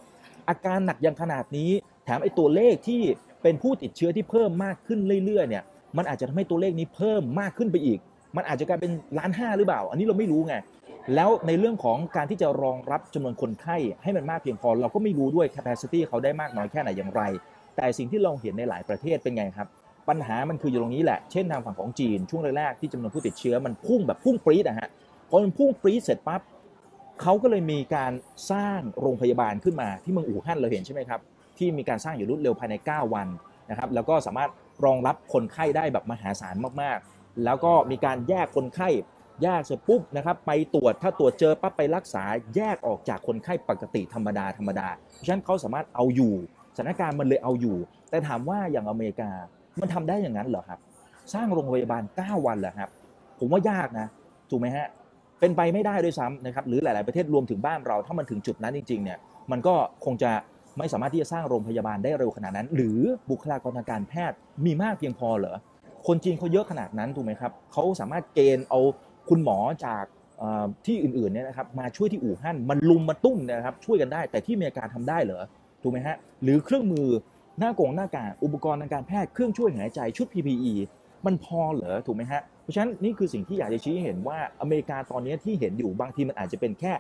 [0.49, 1.71] อาการหนักยังขนาดนี้
[2.05, 3.01] แถมไอ้ตัวเลขที่
[3.43, 5.65] เป็นผู้ติดเชื้อที่เพิ่มมากขึ้นเรื่อยๆเนี่ย
[5.97, 7.99] มันอาจจะทำให้ตัวเลขนี้เพิ่มมากขึ้นไปอีก
[8.37, 10.55] มันอาจจะกลายเป็นล้านห้าหรือเปล่า อันนี้เราไม่รู้ไง
[11.15, 17.23] แล้วในเรื่องของการที่จะรองรับจำนวนคนไข้ให้มันมากเพียงพอ เราก็ไม่รู้ด้วย capacity เขาได้มากน้อยแค่ไหนอย่างไร
[17.77, 19.69] แต่สิ่งที่เราเห็นในหลายประเทศเป็นไงครับ
[20.09, 24.89] ปัญหามันคืออยู่ตรงนี้แหละ เช่นทางฝั่งของจีนช่วงแรกๆที่จำนวนผู้ติดเชื้อมันพุ่งแบบพุ่งปรี๊ดอะฮะ
[25.29, 26.41] พอมันพุ่งปรี๊ดเสร็จปั๊บ
[27.23, 28.13] เขาก็เลยมีการ
[28.51, 31.21] สร้างโรงพยาบาลขึ้นมาที่เมืองอู่ฮั่นเราเห็นใช่ไหมครับ
[31.59, 33.29] ที่มีการสร้างอยู่รวดเร็วภายใน 9 วัน
[33.71, 34.51] นะครับแล้วก็สามารถ
[34.85, 38.89] รองรับคนไข้ได้แบบมหาศาลมากๆ แล้วก็มีการแยกคนไข้
[39.43, 42.25] แยกเสร็จปุ๊บนะครับไปตรวจถ้าตรวจเจอปั๊บไปรักษา
[42.57, 46.35] แยกออกจากคนไข้ปกติธรรมดาธรรมดาเพราะฉะนั้นเขาสามารถเอาอยู่
[46.77, 47.77] สถานการณ์มันเลยเอาอยู่
[48.11, 49.31] แต่ถามว่าอย่างอเมริกา
[49.81, 50.79] มันทำได้อย่างนั้นเหรอครับ
[51.35, 52.89] สร้างโรงพยาบาล 9 วันเหรอครับ
[53.39, 54.07] ผมว่ายากนะ
[54.51, 54.87] ถูกไหมฮะ
[55.41, 59.19] เป็นไปไม่ได้ด้วยซ้ำนะครับ หรือหลาย ๆ ประเทศรวมถึงบ้านเรา ถ้ามันถึงจุดนั้นจริง ๆ เนี่ย
[59.51, 59.75] มันก็
[60.05, 60.31] คงจะ
[60.79, 62.99] ไม่สามารถที่จะสร้างโรงพยาบาลได้เร็วขนาดนั้น หรือ
[63.31, 64.37] บุคลากรทางการแพทย์
[64.67, 65.57] มีมากเพียงพอเหรอ
[66.07, 68.81] คนจีนเขาเยอะขนาดนั้นถูกไหมครับ เขาสามารถเกณฑ์เอา
[69.29, 70.05] คุณหมอจาก
[70.87, 75.45] ที่อื่น ๆ เนี่ยนะครับ มาช่วยที่อู่ฮั่น มันลุมมาตุ้มนะครับ ช่วยกันได้ แต่ที่อเมริกาทำได้เหรอ
[75.83, 77.07] ถูกไหมฮะ หรือเครื่องมือ
[77.63, 80.75] หน้ากงหน้ากากอุปกรณ์ทางการแพทย์เครื่องช่วยหายใจชุด PPE
[81.27, 86.93] มันพอเหรอถูกไหมฮะเพราะฉะนั้นนี่คือสิ่งที่อยากจะชี้ให้เห็นว่าอเมริกาตอนนี้ที่เห็นอยู่บางทีมันอาจจะเป็นแค่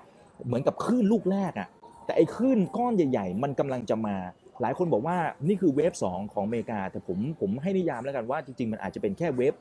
[0.46, 1.68] เหมือนกับคลื่นลูกแรกอะ
[2.04, 4.16] แต่ไอ้คลื่นก้อนใหญ่ ๆ มันกำลังจะมา
[4.60, 5.16] หลายคนบอกว่า
[5.48, 9.54] นี่คือเวฟ2ของอเมริกา แต่ผมผมให้นิยามแล้วกันว่าจริงๆ มันอาจจะเป็นแค่เวฟ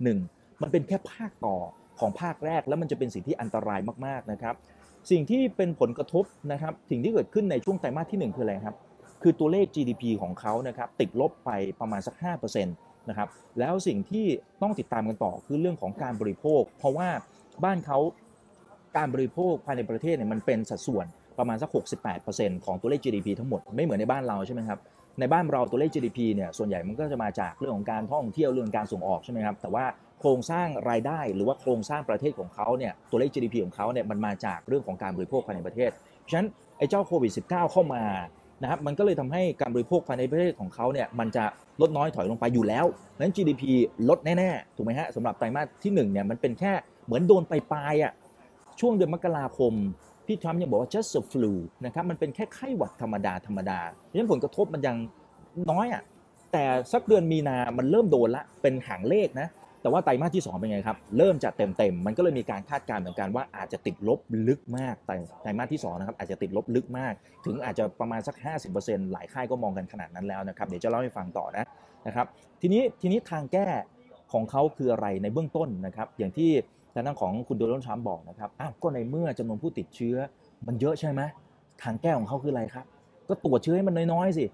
[0.00, 1.56] 1.1 มันเป็นแค่ภาคต่อ
[2.00, 4.54] ของภาคแรก แล้วมันจะเป็นสิ่งที่อันตรายมากๆนะครับ
[5.10, 8.76] สิ่งที่เป็นผลกระทบนะครับสิ่งที่เกิดขึ้นในช่วงไตรมาสที่หนึ่งคืออะไรครับ
[9.28, 12.14] คือตัวเลข GDP ของเขานะครับติดลบไปประมาณสัก
[12.60, 14.26] 5%นะครับแล้วสิ่งที่
[14.62, 17.08] ต้องติดตามกันต่อคือเรื่องของการบริโภค เพราะว่า
[17.64, 17.98] บ้านเขา
[18.96, 21.06] การบริโภคภายในประเทศเนี่ยมันเป็นสัดส่วน
[21.38, 21.70] ประมาณสัก
[22.16, 24.78] 68%ของตัวเลข GDP ทั้งหมดไม่เหมือนในบ้านเราใช่ไหมครับ
[25.20, 29.84] ในบ้านเราตัวเลข GDP เนี่ยส่วนใหญ่มันก็จะมาจากเรื่องของการท่องเที่ยวเรื่องการส่งออกใช่ไหมครับแต่ว่า
[30.20, 35.90] โครงสร้างรายได้หรือว่าโครงสร้างประเทศของเขาเนี่ยตัวเลข GDP ของเขาเนี่ยมันมาจากเรื่องของการบริโภคภายในประเทศ
[36.28, 38.02] ฉะนั้นไอ้เจ้าโควิด -19 เข้ามา
[38.62, 41.44] นะครับมันก็เลยทำให้การบริโภคภายในประเทศของเขาเนี่ยมันจะ
[41.80, 42.84] ลดน้อยถอยลงไปอยู่แล้ว
[43.20, 43.62] นั้น GDP
[44.08, 46.72] ลดแน่ๆถูกไหมฮะสำหรับไตรมาสที่1เนี่ยมันเป็นแค่
[47.06, 48.12] เหมือนโดนไปปลายๆอะ
[48.80, 49.72] ช่วงเดือนมกราคม
[50.26, 51.52] พี่ทรัมป์ยังบอกว่า just a flu
[51.84, 54.96] นะครับมันเป็นแค่ไข้หวัดธรรมดาธรรมดาเพราะฉะนั้นผลกระทบมันยัง
[55.70, 56.02] น้อยอะ
[56.52, 59.48] แต่สักเดือนมีนา มันเริ่มโดนละ เป็นหางเลขนะ
[59.82, 67.14] แต่ว่าไตรมาสที่ 2 เป็นไงครับ เริ่มจะเต็มๆ มันก็เลยมีการคาดการณ์เหมือนกันว่าอาจจะติดลบลึกมากไตรไตรมาสที่2นะครับอาจจะติดลบลึกมาก
[67.46, 68.36] ถึงอาจจะประมาณสัก
[68.74, 71.64] 50%หลายค่ายก็มองกันขนาดนั้นแล้วนะครับ เดี๋ยวจะเล่าให้ฟังต่อนะ
[72.06, 72.26] นะครับ
[72.60, 73.66] ทีนี้ทีนี้ทางแก้
[74.32, 76.50] ของเขาคืออะไรในเบื้องต้นนะครับอย่างที่
[76.94, 80.16] ทางด้านของคุณโดนัลด์ทรัมป์บอกนะครับอ้าวก็ในเมื่อจำนวนผู้ติดเชื้อ
[80.66, 81.20] มันเยอะใช่ไหม
[81.82, 82.84] ทางแก้ของเขาคืออะไรครับ
[83.28, 84.46] ก็ตรวจเชื้อให้มันน้อยๆสิ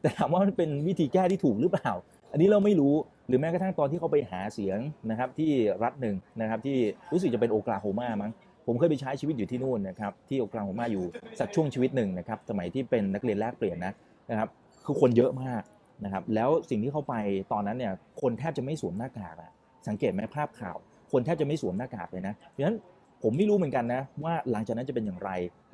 [0.00, 1.90] แต่ถามว่ามันเป็นวิธีแก้ที่ถูกหรือเปล่า
[2.32, 2.94] อันนี้เราไม่รู้
[3.26, 4.78] หรือแม้กระทั่งตอนที่เขาไปหาเสียง
[5.10, 5.50] นะครับที่
[5.82, 6.78] รัฐหนึ่งนะครับที่
[7.12, 8.32] รู้สึกจะเป็นโอกลาโฮมามั้ง
[8.66, 11.04] ผมเคยไปใช้ชีวิตอยู่ที่นู่นนะครับที่โอกลาโฮมาอยู่
[11.38, 13.92] สักช่วงชีวิตหนึ่งนะครับสมัยที่เป็นนักเรียนแลกเปลี่ยนนะ
[14.30, 14.48] นะครับ
[14.84, 15.62] คือคนเยอะมาก
[16.04, 17.14] นะครับแล้วสิ่งที่เขาไป
[17.52, 19.50] ตอนนั้นเนี่ยคนแทบจะไม่สวมหน้ากากอะ
[19.88, 20.76] สังเกตไหมภาพข่าว
[21.12, 22.76] คนแทบจะไม่สวมหน้ากากเลยนะเพราะฉะนั้น
[23.22, 25.30] ผมไม่รู้เหมือนกันนะว่าหลังจากนั้นจะเป็นอย่างไร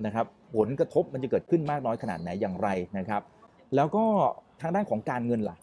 [0.06, 3.22] นะครับผลกระทบมันจะเกิดขึ้นมากน้อยขนาดไหนอย่างไรนะครับ
[3.76, 4.04] แล้วก็
[4.60, 5.56] ทางด้านของการเงินล่ะ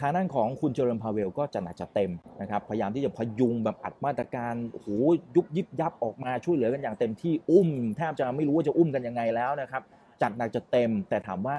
[0.00, 4.88] ทางด้านของคุณเจอร์มพาเวลก็จะหนักจะเต็มนะครับ พยายามที่จะพยุงแบบอัดมาตรการโห
[5.34, 9.82] ยุบยิบยับออกมาช่วยเหลือกันอย่างเต็มที่อุ้มแทบจะไม่รู้ว่าจะอุ้มกันยังไงแล้วนะครับ
[10.22, 11.56] จัดหนักจะเต็ม แต่ถามว่า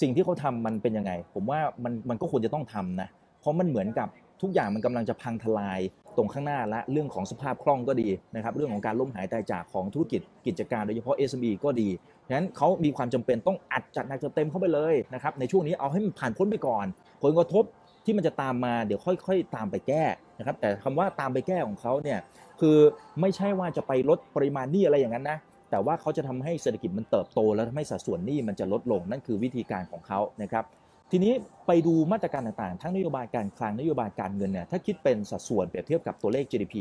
[0.00, 3.08] สิ่งที่เขาทำมันเป็นยังไง ผมว่ามันมันก็ควรจะต้องทำนะ
[3.40, 4.08] เพราะมันเหมือนกับ
[4.42, 5.80] ทุกอย่างมันกำลังจะพังทลาย
[6.16, 11.88] ตรงข้างหน้าและเรื่องของสภาพคล่องก็ดีนะครับเรื่องของการล้มหายตายจากของธุรกิจกิจการโดยเฉพาะ SME ก็ดี
[12.28, 16.86] ฉะนั้นเขามีความจำเป็นต้องอัดจัดหนักจัดเต็มเข้าไปเลยนะครับในช่วงนี้เอาให้มันผ่านพ้นไปก่อน
[17.22, 17.64] ผลกระทบ
[18.04, 20.04] ที่มันจะตามมาเดี๋ยวค่อยๆ ตามไปแก้
[20.38, 22.18] นะครับแต่คำว่าตามไปแก้ของเขาเนี่ย
[22.60, 22.76] คือ
[23.20, 25.38] ไม่ใช่ว่าจะไปลดปริมาณหนี้อะไรอย่างนั้นนะ
[25.70, 30.64] แต่ว่าเขาจะทำให้เศรษฐกิจมันเติบโต แล้วทำให้สัดส่วนหนี้มันจะลดลงนั่นคือวิธีการของเขานะครับ
[31.10, 31.32] ทีนี้
[31.66, 36.74] ไปดูมาตรการต่างๆ ทั้งนโยบายการคลังนโยบายการเงินเนี่ยถ้าคิดเป็นสัดส่วนเปรียบเทียบกับตัวเลข GDP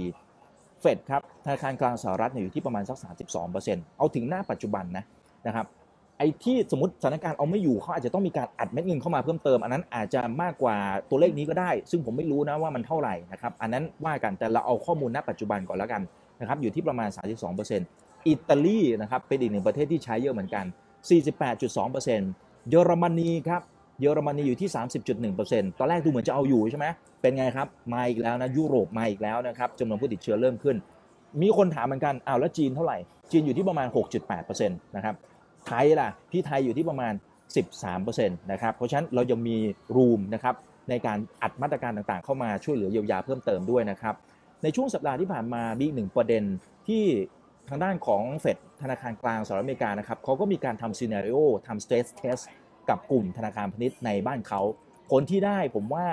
[0.81, 2.97] เฟดครับธนาคารกลางสหรัฐเนี่ยอยู่ที่ประมาณสัก
[3.43, 5.03] 32%เอาถึงหน้าปัจจุบันนะ
[5.47, 5.65] นะครับ
[6.17, 10.75] ไอ้ที่สมมติสถานการณ์เอาไม่อยู่เขาอาจจะต้องมีการอัดเม็ดเงินเข้ามาเพิ่มเติม อันนั้นอาจจะมากกว่า
[11.09, 16.01] ตัวเลขนี้ก็ได้ ซึ่งผมไม่รู้นะว่ามันเท่าไหร่นะครับอันนั้นว่ากันแต่เราเอาข้อมูลณปัจจุบันก่อนแล้วกัน
[16.41, 17.09] นะครับอยู่ที่ประมาณ
[17.67, 20.65] 32%อิตาลีนะครับเป็นอีกหนึ่งประเทศที่ใช้เยอะเหมือนกัน
[21.47, 23.61] 48.2%เยอรมนีครับ
[24.01, 24.69] เยอรมนีอยู่ที่
[25.23, 26.85] 30.1%ตอนแรกดูเหมือนจะเอาอยู่ใช่ไหม
[27.21, 30.75] เป็นไงครับมาอีกแล้วนะยุโรปมาอีกแล้วนะครับจำนวนผู้ติดเชื้อเริ่มขึ้น
[31.41, 32.97] มีคนถามเหมือนกันอ้าวแล้วจีนเท่าไหร่
[33.31, 33.87] จีนอยู่ที่ประมาณ
[34.27, 35.15] 6.8%นะครับ
[35.67, 37.13] ไทยล่ะที่ไทยอยู่ที่ประมาณ
[37.77, 39.57] 13%นะครับเพราะฉะนั้นเรายังมี
[39.95, 40.55] รูมนะครับ
[40.89, 44.15] ในการอัดมาตรการต่างๆ เข้ามาช่วยเหลือเยียวยาเพิ่มเติมด้วยนะครับ
[44.63, 46.43] ในช่วงสัปดาห์ที่ผ่านมามีหนึ่งประเด็น
[46.87, 47.03] ที่
[47.69, 52.37] ทางด้านของเฟดธนาคารกลางสหรัฐอเมริกานะครับเขาก็มีการทำซีนารีโอทำสเต s เทส
[52.89, 54.61] กับกลุ่มธนาคารพาณิชย์ในบ้านเขา
[55.11, 56.07] ผลที่ได้ผมว่า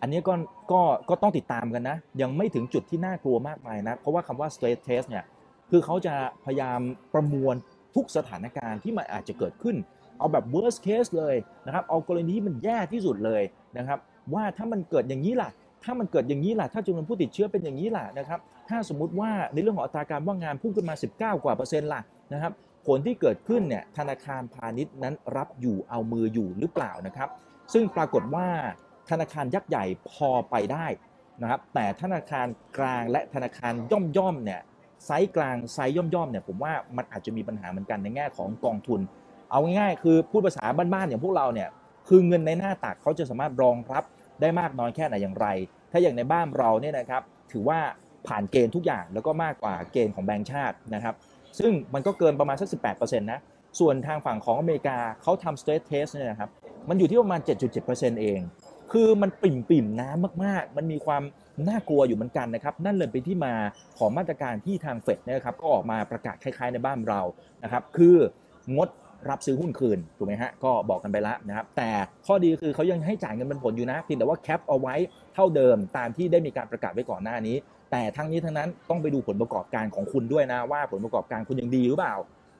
[0.00, 0.34] อันนี้ก็
[0.72, 5.24] ก็ก็ต้องติดตามกันนะ ยังไม่ถึงจุดที่น่ากลัวมากมายนะ เพราะว่าคำว่า stress test เนี่ย
[5.70, 6.80] คือเขาจะพยายาม
[7.14, 7.54] ประมวล
[7.94, 9.76] ทุกสถานการณ์ที่มันอาจจะเกิดขึ้น
[10.18, 13.42] เอาแบบ worst case เลยนะครับเอากรณีที่มันแย่ที่สุดเลย
[13.78, 13.98] นะครับ
[14.34, 15.50] ว่าถ้ามันเกิดอย่างนี้ล่ะ
[15.84, 22.00] ถ้ามันเกิดอย่างนี้ล่ะ ถ้าจำนวนผู้ติดเชื้อเป็นอย่างนี้ล่ะนะครับถ้าสมมุติว่าในเรื่องของอัตราการว่างงานพุ่งขึ้นมา 19 กว่าเปอร์เซ็นต์ล่ะ
[22.32, 22.52] นะครับ
[22.86, 27.28] ผลที่เกิดขึ้นเนี่ยธนาคารพาณิชย์นั้นรับอยู่เอามืออยู่หรือเปล่านะครับ
[27.72, 28.46] ซึ่งปรากฏว่า
[29.10, 30.86] ธนาคารยักษ์ใหญ่พอไปได้
[31.42, 32.46] นะครับแต่ธนาคาร
[32.78, 34.60] กลางและธนาคารย่อมย่อมเนี่ย
[35.06, 39.00] ไซส์กลางไซส์ย่อมย่อมเนี่ยผมว่ามันอาจจะมีปัญหาเหมือนกันในแง่ของกองทุน
[39.50, 41.68] เอาง่ายๆ คือพูดภาษาบ้านๆอย่างพวกเราเนี่ย
[42.08, 44.04] คือเงินในหน้าตักเขาจะสามารถรองรับ
[44.40, 45.46] ได้มากน้อยแค่ไหนอย่างไร
[45.92, 47.78] ถ้าอย่างในบ้านเราเนี่ยนะครับถือว่า
[48.26, 51.14] ผ่านเกณฑ์ทุกอย่างแล้วก็มากกว่าเกณฑ์ของแบงก์ชาตินะครับ
[51.58, 53.40] ซึ่งมันก็เกินประมาณสัก 18%นะ
[53.80, 56.50] ส่วนทางฝั่งของอเมริกาเขาทำ stress test เนี่ยนะครับ
[56.88, 57.40] มันอยู่ที่ประมาณ
[57.80, 58.40] 7.7%เอง
[58.92, 61.22] คือมันปิ่มปิ่มน้ำมากๆ มันมีความ
[61.68, 63.54] น่ากลัวอยู่เหมือนกันนะครับ นั่นเลยเป็นที่มา
[63.98, 67.20] ของมาตรการที่ทางเฟดนะครับก็ออกมาประกาศคล้ายๆในบ้านเรา
[67.62, 68.16] นะครับคือ
[68.76, 68.88] งด
[69.30, 71.90] รับซื้อหุ้นคืนถูกไหมฮะก็บอกกันไปแล้วนะครับ แต่
[72.26, 74.94] ข้อดีคือเขายังให้จ่ายเงินเป็นผลอยู่นะเพียงแต่ว่าแคปเอาไว้
[75.34, 77.56] เท่าเดิมตามที่ได้มีการประกาศไว้ก่อนหน้านี้
[77.90, 82.16] แต่ทั้งนี้ทั้งนั้นต้องไปดูผลประกอบการของคุณด้วยนะว่าผลประกอบการคุณยังดีหรือเปล่า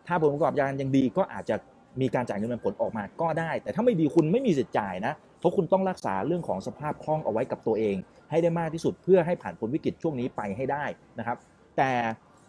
[0.07, 1.57] ถ้าผลประกอบการยังดีก็อาจจะ
[2.01, 7.97] มีการจ่ายเงินเป็นผลออกมาก็ได้ แต่ถ้าไม่ดีคุณไม่มีสิทธิ์จ่ายนะเพราะคุณต้องรักษาเรื่องของสภาพคล่องเอาไว้กับตัวเอง
[8.31, 10.85] ให้ได้มากที่สุดเพื่อให้ผ่านพ้นวิกฤตช่วงนี้ไปให้ได้
[11.19, 11.37] นะครับ
[11.77, 11.91] แต่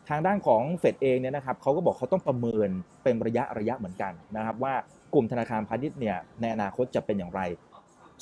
[0.10, 2.70] ทางด้านของเฟดเองเนี่ยนะครับเขาก็บอกเขาต้องประเมิน
[3.04, 4.74] เป็นระยะระยะเหมือนกันนะครับ ว่า
[5.14, 7.42] กลุ่มธนาคารพาณิชย์เนี่ยในอนาคตจะเป็นอย่างไร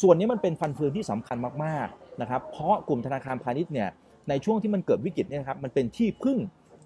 [0.01, 3.89] ส่วนนี้มันเป็นฟันเฟืองที่สำคัญมากๆนะครับ เพราะกลุ่มธนาคารพาณิชย์เนี่ย
[4.29, 6.37] ในช่วงที่มันเกิดวิกฤตเนี่ยครับมันเป็นที่พึ่ง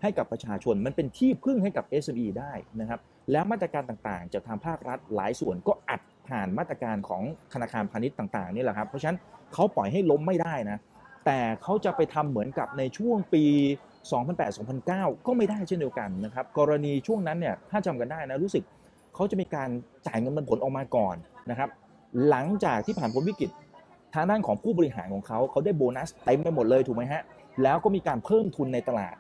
[0.05, 2.99] ให้กับประชาชน มันเป็นที่พึ่งให้กับ SME ได้นะครับ
[3.31, 9.17] แล้วมาตรการต่างๆ จากทางภาครัฐหลายส่วนก็อัดผ่านมาตรการของธนาคารพาณิชย์ต่างๆนี่แหละครับเพราะฉะนั้น
[9.53, 10.77] เขาปล่อยให้ล้มไม่ได้นะ
[11.25, 13.43] แต่เขาจะไปทำเหมือนกับในช่วงปี
[14.55, 18.63] 2008-2009 ก็ไม่ได้เช่นเดียวกันนะครับกรณีช่วงนั้นเนี่ยถ้าจำกันได้นะรู้สึก
[19.15, 19.69] เขาจะมีการ
[20.07, 21.15] จ่ายเงินปันผลออกมาก่อน
[21.49, 21.69] นะครับ
[22.29, 23.51] หลังจากที่ผ่านพ้นวิกฤต
[24.13, 27.21] ทางด้านของผู้บริหารของเขาเขาได้โบนัสเต็มไปหมดเลยถูกไหมฮะ
[27.63, 29.15] แล้วก็มีการเพิ่มทุนในตลาด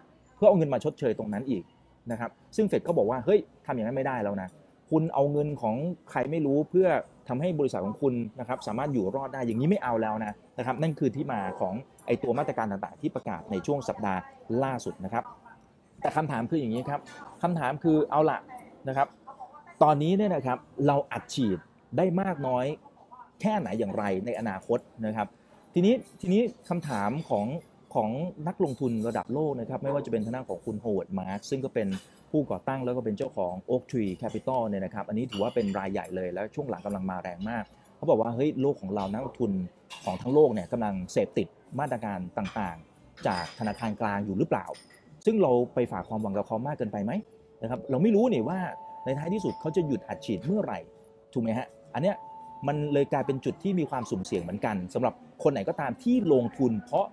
[0.45, 1.63] พื่อเอาเงินมาชดเชยตรงนั้นอีก
[2.11, 4.49] นะครับ ซึ่งเฟดก็บอกว่าเฮ้ยทำอย่างนั้นไม่ได้แล้วนะ
[4.89, 5.75] คุณเอาเงินของ
[6.11, 6.87] ใครไม่รู้เพื่อ
[7.29, 11.73] ทำให้บริษัทของคุณนะครับสามารถอยู่รอดได้อย่างนี้ไม่เอาแล้วนะนะครับนั่นคือที่มาของ
[12.05, 14.19] ไอตัวมาตรการต่างๆ ที่ประกาศในช่วงสัปดาห์
[14.63, 15.23] ล่าสุดนะครับ
[16.01, 16.99] แต่คำถามคืออย่างนี้ครับ
[17.43, 18.39] คำถามคือเอาละ
[18.87, 19.07] นะครับ
[19.83, 21.59] ตอนนี้เนี่ยนะครับเราอัดฉีด
[21.97, 22.65] ได้มากน้อย
[23.41, 25.27] แค่ไหนอย่างไรในอนาคตนะครับ
[25.73, 27.45] ทีนี้ทีนี้คำถามของ
[27.95, 28.09] ของ
[28.47, 31.87] นักลงทุนระดับโลกนะครับไม่ว่าจะเป็นทางด้านของคุณโฮเวิร์ดมาร์กซึ่งก็เป็น
[32.31, 37.63] ผู้ก่อตั้งแล้วก็เป็นเจ้าของ Oaktree Capital เนี่ยนะครับอันนี้ถือว่าเป็นรายใหญ่เลยแล้วช่วงหลังกำลังมาแรงมาก
[37.97, 39.51] เขาบอกว่าเฮ้ยโลกของเรานักลงทุน
[40.05, 41.47] ของทั้งโลกเนี่ยกำลังเสพติด
[41.79, 44.65] มาตรการต่างๆ จากธนาคารกลางอยู่หรือเปล่า
[45.25, 47.11] ซึ่งเราไปฝากความหวังกับเขามากเกินไปไหม
[47.61, 48.59] นะครับเราไม่รู้นี่ว่า
[49.05, 50.79] ในท้ายที่สุดเขาจะหยุดอัดฉีดเมื่อไหร่
[51.33, 52.15] ถูกไหมฮะอันเนี้ย
[52.67, 57.05] มันเลยกลายเป็นจุดที่มีความสุ่มเสี่ยงเหมือนกันสำหรับคนไหนก็ตามที่ลงทุนเพราะ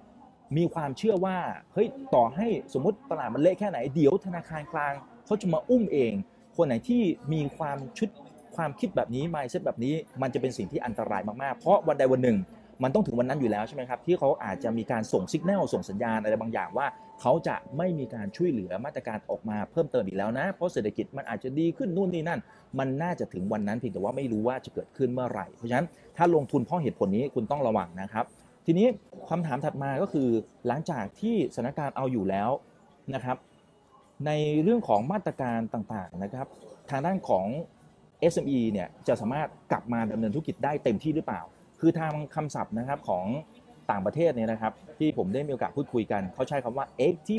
[0.57, 1.39] มีความเชื่อว่า
[1.73, 4.93] เฮ้ยต่อให้สมมติตลาดมันเละแค่ไหนเดี๋ยวธนาคารกลาง
[5.27, 6.13] เขาจะมาอุ้มเอง
[6.57, 8.09] คนไหนที่มีความชุด
[8.57, 12.39] ความคิดแบบนี้ mindset แบบนี้มันจะเป็นสิ่งที่อันตรายมากๆ เพราะวันใดวันหนึ่ง
[12.83, 16.87] มันต้องถึงวันนั้นอยู่แล้วใช่ไหมครับ ที่เขาอาจจะมีการส่งสัญญาณส่งสัญญาณอะไรบางอย่างว่า
[17.21, 22.41] เขาจะไม่มีการช่วยเหลือมาตรการออกมาเพิ่มเติมอีกแล้วนะ เพราะเศรษฐกิจมันอาจจะดีขึ้นนู่นนี่นั่น
[22.79, 25.87] มันน่าจะถึงวันนั้นเพียงแต่ว่าไม่รู้ว่าจะเกิดขึ้นเมื่อไหร่เพราะฉะนั้น
[26.17, 28.25] ถ้าลงทุนเพราะเหตุผลนี้คุณต้องระวังนะครับ
[28.67, 28.87] ทีนี้
[29.31, 30.29] คำถามถัดมาก็คือ
[30.67, 32.51] หลังจากที่สถานการณ์เอาอยู่แล้ว
[33.15, 33.37] นะครับ
[34.27, 34.31] ใน
[34.63, 36.47] เรื่องของมาตรการต่างๆนะครับ
[36.91, 37.47] ทางด้านของ
[38.33, 41.41] SME เนี่ยจะสามารถกลับมาดำเนินธุรกิจได้เต็มที่หรือเปล่า
[41.81, 43.25] คือทางคำศัพท์นะครับของ
[43.91, 46.87] ต่างประเทศเนี่ยนะครับ ที่ผมได้มีโอกาสพูดคุยกัน เขาใช้คำว่า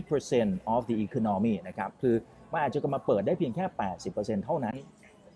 [0.10, 2.16] 80% of the economy นะครับ คือ
[2.52, 3.66] มันอาจจะมาเปิดได้เพียงแค่
[4.06, 4.76] 80%เท่านั้น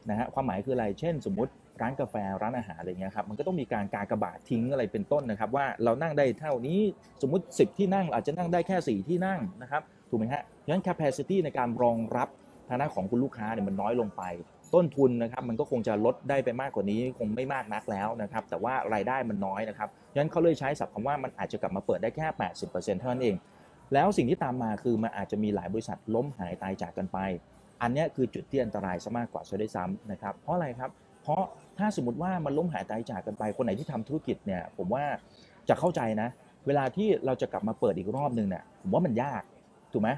[0.09, 6.81] นะฮะความหมายคืออะไร เช่นสมมุติ ร้านกาแฟร้านอาหารอะไรเงี้ยครับมันก็ต้องมีการกากบาททิ้งอะไรเป็นต้นนะครับ ว่าเรานั่งได้เท่านี้
[7.21, 12.29] สมมุติ 10 ที่นั่งอาจจะนั่งได้แค่ 4 ที่นั่งนะครับถูกไหมฮะดังนั้น capacity ในการรองรับ
[12.67, 14.23] ทางด้านของคุณลูกค้าเนี่ยมันน้อยลงไป
[14.75, 22.27] ต้นทุนนะครับมันก็คงจะลดได้ไปมากกว่านี้คงไม่มากนักแล้วนะครับแต่ว่ารายได้มันน้อยนะครับดังนั้นเขาเลยใช้ศัพท์คำว่ามันอาจจะกลับมาเปิดได้แค่
[22.63, 23.35] 80%เท่านั้นเอง
[23.93, 27.17] แล้วสิ่งที่ตามมาคือมันอาจจะมีหลายบริษัทล้มหายตายจากกันไป
[27.81, 31.43] อันนี้คือจุดที่อันตรายซะมากกว่าซะด้วยซ้ำนะครับเพราะอะไรครับเพราะ
[31.79, 35.03] ถ้าสมมติว่ามันล้มหายตายจากกันไปคนไหนที่ทำธุรกิจเนี่ย ผมว่า
[35.69, 36.29] จะเข้าใจนะ
[36.67, 39.41] เวลาที่เราจะกลับมาเปิดอีกรอบหนึ่งเนี่ยผมว่ามันยาก
[39.91, 40.09] ถูกไหม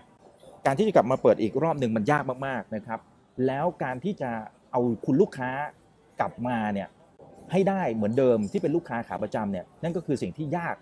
[0.66, 3.00] การที่จะกลับมาเปิดอีกรอบหนึ่งมันยากมากๆนะครับ
[3.48, 4.30] แล้วการที่จะ
[4.72, 5.50] เอาคุณลูกค้า
[6.20, 6.88] กลับมาเนี่ย
[7.52, 10.76] ให้ได้เหมือนเดิมที่เป็นลูกค้าขาประจำเนี่ยนั่นก็คือสิ่งที่ยาก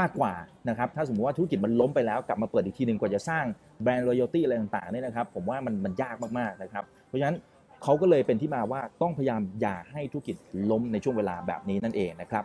[0.00, 0.32] มากกว่า
[0.68, 3.44] นะครับถ้าสมมติว่าธุรกิจมันล้มไปแล้วกลับมาเปิดอีกทีหนึ่งกว่าจะสร้าง
[3.82, 7.36] แบรนด์ loyalty อะไรต่างๆเนี่ยนะครับ ผมว่ามันมันยากมากๆนะครับ เพราะฉะนั้น
[7.82, 10.36] เขาก็เลยเป็นที่มาว่าต้องพยายามอย่าให้ธุรกิจ
[10.70, 12.44] ล้มในช่วงเวลาแบบนี้นั่นเองนะครับ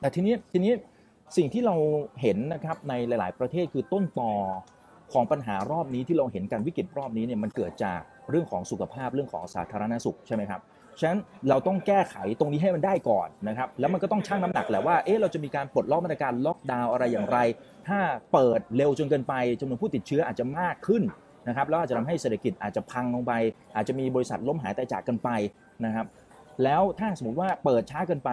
[0.00, 0.72] แต่ทีนี้ทีนี้
[1.36, 1.76] สิ่งที่เรา
[2.20, 4.32] เห็นนะครับในหลาย ๆ ประเทศคือต้นตอ
[5.12, 10.60] ของปัญหารอบนี้ที่เราเห็นกันวิกฤตรอบนี้เนี่ยมันเกิดจากเรื่องของสุขภาพเรื่องของสาธารณสุขใช่ไหมครับ
[11.00, 17.38] ฉะนั้นเราต้องแก้ไขตรงนี้ให้มันได้ก่อนนะครับแล้วมันก็ต้องชั่งน้ำหนักแหละว่าเอ๊ะเราจะมีการปลดล็อกมาตรการล็อกดาวน์อะไรอย่างไร
[17.88, 17.98] ถ้า
[18.32, 21.02] เปิดเร็วจนเกินไปจำนวนผู้ติดเชื้ออาจจะมากขึ้น
[21.48, 23.32] นะครับแล้วอาจจะทำให้เศรษฐกิจอาจจะพังลงไป
[23.74, 25.28] อาจจะมีบริษัทล้มหายตายจากกันไป
[25.84, 26.06] นะครับ
[26.64, 28.30] แล้วถ้าสมมติว่าเปิดช้าเกินไป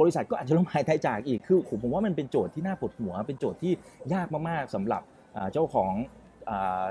[0.00, 3.72] บริษัทก็อาจจะล้มหายตายจากอีกคือผมว่ามันเป็นโจทย์ที่น่าปวดหัว เป็นโจทย์ที่
[4.14, 5.02] ยากมากๆสำหรับ
[5.52, 5.92] เจ้าของ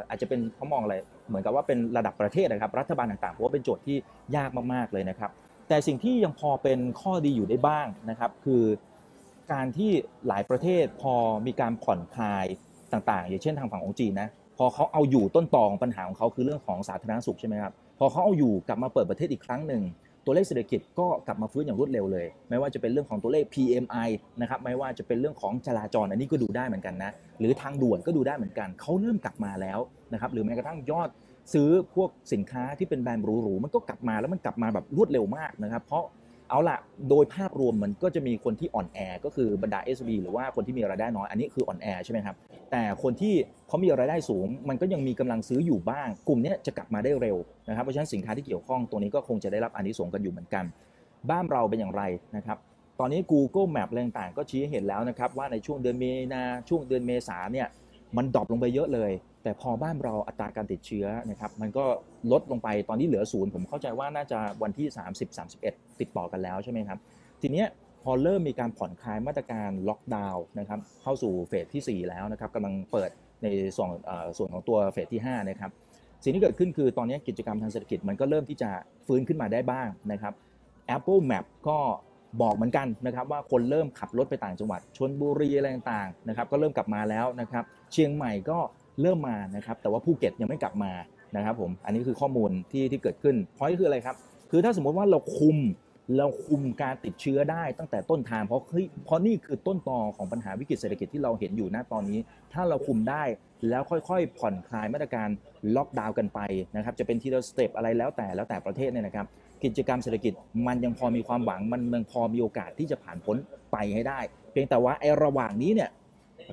[0.09, 0.95] อาจจะเป็นเขามองอะไร
[1.27, 3.97] เหมือนกับว่าเป็นระดับประเทศนะครับ รัฐบาลต่างๆเพราะว่าเป็นโจทย์ที่
[4.35, 5.31] ยากมากๆเลยนะครับ
[5.67, 8.63] แต่สิ่งที่ยังพอเป็นข้อดีอยู่ได้บ้างนะครับ คือ
[9.53, 9.91] การที่
[10.27, 11.13] หลายประเทศพอ
[11.47, 12.45] มีการผ่อนคลาย
[12.91, 14.29] ต่างๆ อย่างเช่นทางฝั่งของจีนนะ
[14.61, 19.83] พอเขาเอาอยู่ต้นตอของปัญหาของเขาคือเรื่องของสาธารณสุขใช่ไหมครับพอเขาเอาอยู่กลับมาเปิดประเทศอีกครั้งหนึ่ง
[20.25, 24.09] ตัวเลขเศรษฐกิจก็กลับมาฟื้นอย่างรวดเร็วเลย ไม่ว่าจะเป็นเรื่องของตัวเลข PMI
[24.41, 29.79] นะครับไม่ว่าจะเป็นเรื่องของจราจรอันนี้ก็ดูได้เหมือนกันนะหรือทางด่วนก็ดูได้เหมือนกันเขาเริ่มกลับมาแล้ว
[30.13, 31.09] นะครับหรือแม้กระทั่งยอด
[31.53, 36.03] ซื้อพวกสินค้าที่เป็นแบรนด์หรูๆมันก็กลับมาแล้วมันกลับมาแบบรวดเร็วมากนะครับ เพราะ
[36.49, 36.77] เอาละ
[37.09, 42.35] โดยภาพรวมมันก็จะมีคนที่อ่อนแอก็คือบรรดา SB หรือว่าคนที่มีรายได้น้อยอันนี้คืออ่อนแอใช่ไหมครับ
[42.71, 43.35] แต่คนที่
[43.67, 47.37] เขามีรายได้สูง มันก็ยังมีกำลังซื้ออยู่บ้าง กลุ่มนี้จะกลับมาได้เร็ว
[47.69, 50.65] นะครับ เพราะฉะนั้นสินค้าที่เกี่ยวข้องตัวนี้ก็คงจะได้รับอันนี้สงกันอยู่เหมือนกัน
[51.29, 52.03] บ้านเราเป็นอย่างไร
[52.37, 52.57] นะครับ
[52.99, 57.67] ตอนนี้ Google Map อะไรต่างๆ ก็ชี้ให้เห็นแล้วนะครับว่าในช่วงเดือนมีนาช่วงเดือนเมษาเนี่ย
[58.17, 59.11] มันดรอปลงไปเยอะเลย
[59.43, 61.85] แต่พอบ้านเราอัตราการติดเชื้อนะครับมันก็
[62.31, 64.87] ลดลงไปตอนนี้เหลือศูนย์ผมเข้าใจว่าน่าจะวันที่
[65.43, 66.99] 30-31 ติดต่อกันแล้วใช่ไหมครับ
[67.41, 67.67] ทีเนี้ย
[68.09, 73.09] อเริ่มมีการผ่อนคลายมาตรการล็อกดาวน์นะครับเข้าสู่เฟสที่ 4 แล้วนะครับกำลังเปิด
[73.43, 73.89] ในส่วน
[74.37, 75.71] ส่วนของตัวเฟสที่5นะครับ
[76.23, 78.69] สิ่งที่เกิดขึ้นคือตอนนี้กิจกรรมทางเศรษฐกิจมันก็เริ่มที่จะ
[79.07, 80.33] ฟื้นขึ้นมาได้บ้างนะครับ
[80.95, 81.77] Apple Map ก็
[82.41, 88.59] บอกเหมือนกันนะครับว่าคนเริ่มขับรถไปต่างจังหวัดชนบุรีอะไรต่างๆนะครับก็เริ่มกลับมาแล้วนะครับเชียงใหม่ก็
[89.01, 90.91] เริ่มมานะครับแต่ว่าภูเก็ตยังไม่กลับมา
[91.35, 94.15] นะครับผมอันนี้คือข้อมูลที่ที่เกิดขึ้นพราะนี่คืออะไรครับ
[94.51, 95.57] คือถ้าสมมติว่าเราคุม
[96.17, 98.61] เราคุมการติดเชื้อได้ตั้งแต่ต้นทางเพราะ
[99.05, 102.19] เพราะนี่คือต้นตอของปัญหาวิกฤตเศรษฐกิจที่เราเห็นอยู่ณตอนนี้
[102.53, 103.23] ถ้าเราคุมได้
[103.69, 105.29] แล้วค่อยๆ ผ่อนคลายมาตรการ
[105.75, 106.39] ล็อกดาวน์กันไป
[106.75, 109.25] นะครับจะเป็นทีละสเต็ปอะไรแล้วแต่แล้วแต่ประเทศเนี่ยนะครับ
[109.63, 110.33] กิจกรรมเศรษฐกิจ
[110.67, 113.37] มันยังพอมีความหวังมันยังพอมีโอกาสที่จะผ่านพ้น
[113.71, 114.19] ไปให้ได้
[114.51, 115.89] เพียงแต่ว่าไอ้ระหว่างนี้เนี่ย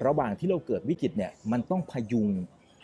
[0.07, 2.29] ระหว่างที่เราเกิดวิกฤตเนี่ยมันต้องพยุง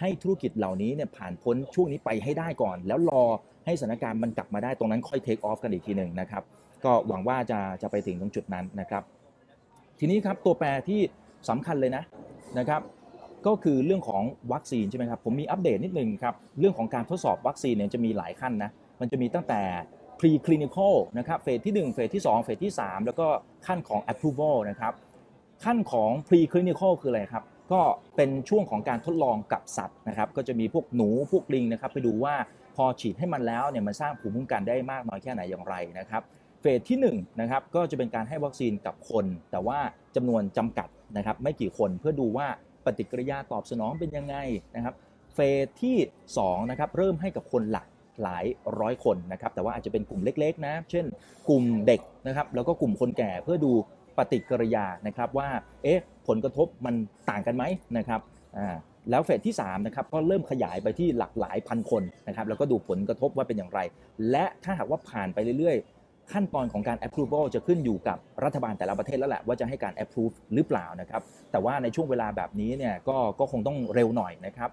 [0.00, 3.24] ให้ธุรกิจเหล่านี้เนี่ยผ่านพ้นช่วงนี้ไปให้ได้ก่อน แล้วรอ
[3.66, 6.42] ให้สถานการณ์มันกลับมาได้ตรงนั้นค่อยเทคออฟกันอีกทีหนึ่งนะครับ
[6.84, 9.02] ก็หวังว่าจะจะไปถึงตรงจุดนั้นนะครับ
[9.98, 11.00] ทีนี้ครับตัวแปรที่
[11.48, 12.04] สำคัญเลยนะ
[12.58, 12.82] นะครับ
[13.46, 19.60] ก็คือเรื่องของวัคซีนใช่ไหมครับผมมีอัปเดตนิดนึงครับเรื่องของการทดสอบวัคซีนเนี่ยจะมีหลายขั้นนะมันจะมีตั้งแต่
[20.20, 23.26] preclinical นะครับเฟสที่ 1 เฟสที่ 2 เฟสที่ 3 แล้วก็
[23.66, 24.92] ขั้นของ approval นะครับ
[25.64, 27.80] ขั้นของ preclinical คืออะไรครับก็
[28.16, 32.34] เป็นช่วงของการทดลองกับสัตว์นะครับ ก็จะมีพวกหนูพวกลิงนะครับ ไปดูว่า
[32.76, 36.22] พอฉีดให้มันแล้วเนี่ยมันสร้างภูมิคุ้มกันได้มากน้อยแค่ไหนอย่างไรนะครับ
[36.62, 39.78] เฟสที่1นะครับก็จะเป็นการให้วัคซีนกับคน แต่ว่า
[40.16, 42.46] จำนวนจำกัดนะครับไม่กี่คนเพื่อดูว่า
[42.84, 44.36] ปฏิกิริยาตอบสนองเป็นยังไง
[44.76, 44.94] นะครับ
[45.34, 45.96] เฟสที่
[46.36, 47.86] 2นะครับเริ่มให้กับคนหลัก
[48.22, 48.44] หลาย
[48.80, 51.04] ร้อยคนนะครับแต่ว่าอาจจะเป็นกลุ่มเล็กๆนะเช่น
[51.48, 53.72] กลุ่มเด็กนะครับแล้วก็กลุ่มคนแก่เพื่อดู
[54.18, 55.48] ปฏิกิริยานะครับว่า
[55.82, 56.94] เอ๊ะผลกระทบมัน
[57.30, 57.64] ต่างกันไหม
[57.98, 58.20] นะครับ
[58.58, 58.68] อ่า
[59.10, 63.80] แล้วเฟสที่3นะครับก็เริ่มขยายไปที่หลักหลายพันคนนะครับแล้วก็ดูผลกระทบว่าเป็นอย่างไร
[64.30, 65.76] และถ้าหากว่าผ่านไปเรื่อย
[66.34, 74.70] ขั้นตอนของการ approval จะขึ้นอยู่กับรัฐบาลแต่ละประเทศแล้วแหละว่าจะให้การ approve หรือเปล่านะครับ แต่ว่าในช่วงเวลาแบบนี้เนี่ยก็ก็คงต้องเร็วหน่อยนะครับ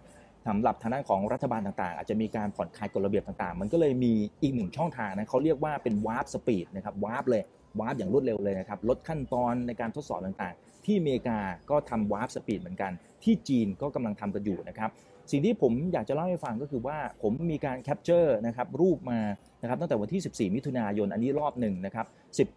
[0.48, 7.44] สำหรับทางด้านของรัฐบาลต่างๆ อาจจะมีการผ่อนคลายกฎระเบียบต่างๆ มันก็เลยมีอีกหนึ่งช่องทางนะเขาเรียกว่าเป็น warp speed นะครับ warp เลย
[7.80, 12.92] warp อย่างรวดเร็วเลยนะครับลดขั้นตอนในการทดสอบต่างๆ ที่อเมริกาก็ทำ warp speed เหมือนกัน
[13.24, 14.90] ที่จีนก็กำลังทำกันอยู่นะครับ
[15.32, 19.20] สิ่งที่ผมอยากจะเล่าให้ฟังก็คือว่าผมมีการ capture นะครับรูปมา
[19.62, 22.06] นะครับตั้งแต่วันที่ 14 มิถุนายนอันนี้รอบหนึ่งนะครับ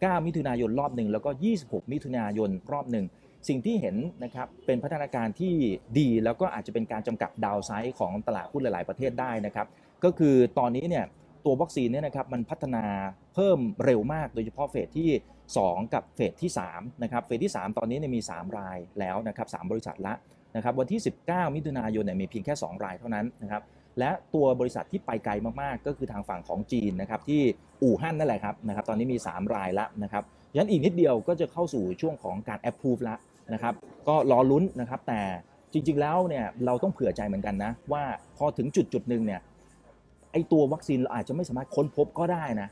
[0.00, 1.30] 19 มิถุนายนรอบหนึ่งแล้วก็
[1.60, 3.06] 26 มิถุนายนรอบหนึ่ง
[3.48, 5.54] สิ่งที่เห็นนะครับเป็นพัฒนาการที่
[5.98, 9.66] ดีแล้วก็อาจจะเป็นการจำกัดดาวไซด์ของตลาดหุ้นหลาย ๆ ประเทศได้นะครับ
[10.04, 11.04] ก็คือตอนนี้เนี่ย
[11.44, 12.84] ตัววัคซีนเนี่ยนะครับมันพัฒนา
[13.34, 15.10] เพิ่มเร็วมากโดยเฉพาะเฟสที่
[15.52, 20.14] 2 กับเฟสที่3นะครับเฟสที่ 3 ตอนนี้เนี่ยมี 3 รายแล้วนะครับ3บริษัทละ
[20.56, 23.62] นะครับวันที่ 19 มิถุนายนเนี่ยมีเพียงแค่ 2 รายเท่านั้นนะครับ
[23.98, 27.42] และตัวบริษัทที่ไปไกลมากๆ ก็คือทางฝั่งของจีนนะครับที่
[27.82, 30.24] อู่ฮั่นนั่นแหละครับนะครับตอนนี้มี 3 รายแล้วนะครับ
[30.56, 33.18] ยันอีกนิดเดียวก็จะเข้าสู่ช่วงของการ approve แล้ว
[33.54, 33.74] นะครับ
[34.08, 35.20] ก็รอลุ้นนะครับแต่
[35.72, 38.02] จริงๆแล้วเนี่ยเราต้องเผื่อใจเหมือนกันนะว่า
[38.36, 39.40] พอถึงจุดจุดหนึ่งเนี่ย
[40.32, 42.68] ไอตัววัคซีนเราอาจจะไม่สามารถค้นพบก็ได้นะ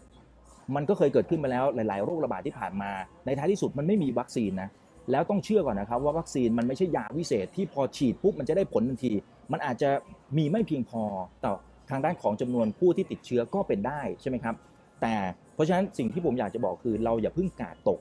[0.75, 2.91] มันก็เคยเกิดขึ้นมาแล้วหลาย ๆ โรคระบาดที่ผ่านมา
[3.27, 4.69] ในท้ายที่สุดมันไม่มีวัคซีนนะ
[5.11, 9.13] แล้วต้องเชื่อก่อนนะครับว่าวัคซีนมันไม่ใช่ยาวิเศษที่พอฉีดปุ๊บมันจะได้ผลทันที
[9.53, 9.91] มันอาจจะ
[10.37, 11.03] มีไม่เพียงพอ
[11.45, 11.55] ต่อ
[11.91, 14.55] ทางด้านของจำนวนผู้ที่ติดเชื้อก็เป็นได้ใช่ไหมครับ
[15.03, 15.15] แต่
[15.55, 17.99] เพราะฉะนั้นสิ่งที่ผมอยากจะบอกคือ เราอย่าเพิ่งกาดตก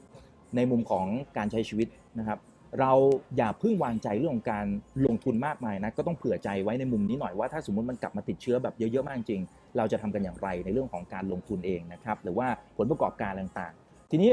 [0.56, 1.06] ในมุมของ
[1.38, 1.88] การใช้ชีวิต
[2.20, 2.40] นะครับ
[2.80, 2.92] เรา
[3.38, 4.66] อย่าเพิ่งวางใจเรื่องของการ
[5.06, 9.42] ลงทุนมากมายนะก็ต้องเผื่อใจไว้ในมุมนี้หน่อยว่าถ้าสมมติมันกลับมาติดเชื้อแบบเยอะๆมากจริง
[9.78, 14.32] เราจะทำกันอย่างไรในเรื่องของการลงทุนเองนะครับหรือว่าผลประกอบการต่างๆ ทีนี้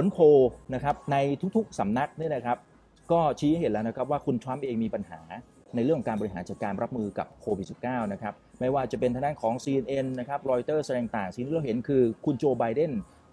[0.00, 0.38] ผลโพล
[0.74, 1.16] นะครับใน
[1.56, 2.58] ทุกๆสำนักเนี่ยนะครับ
[3.12, 5.20] ก็ชี้ให้เห็นแล้วนะครับว่าคุณทรัมป์เองมีปัญหา
[5.74, 12.92] ในเรื่องของการบริหารจัดการรับมือกับโควิด -19 นะครับไม่ว่าจะเป็นทางด้านของ CNN นะครับรอยเตอร์แสดงต่างสิ่งที่เราเห็นคือคุณโจไบเดน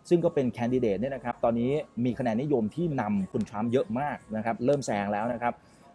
[0.10, 1.71] ซึ่งก็เป็นแคนดิเดตเนี่ยนะครับตอนนี้
[2.06, 5.54] มีคะแนนนิยมที่นำคุณทรัมป์เยอะมากนะครับเริ่มแซงแล้วนะครับ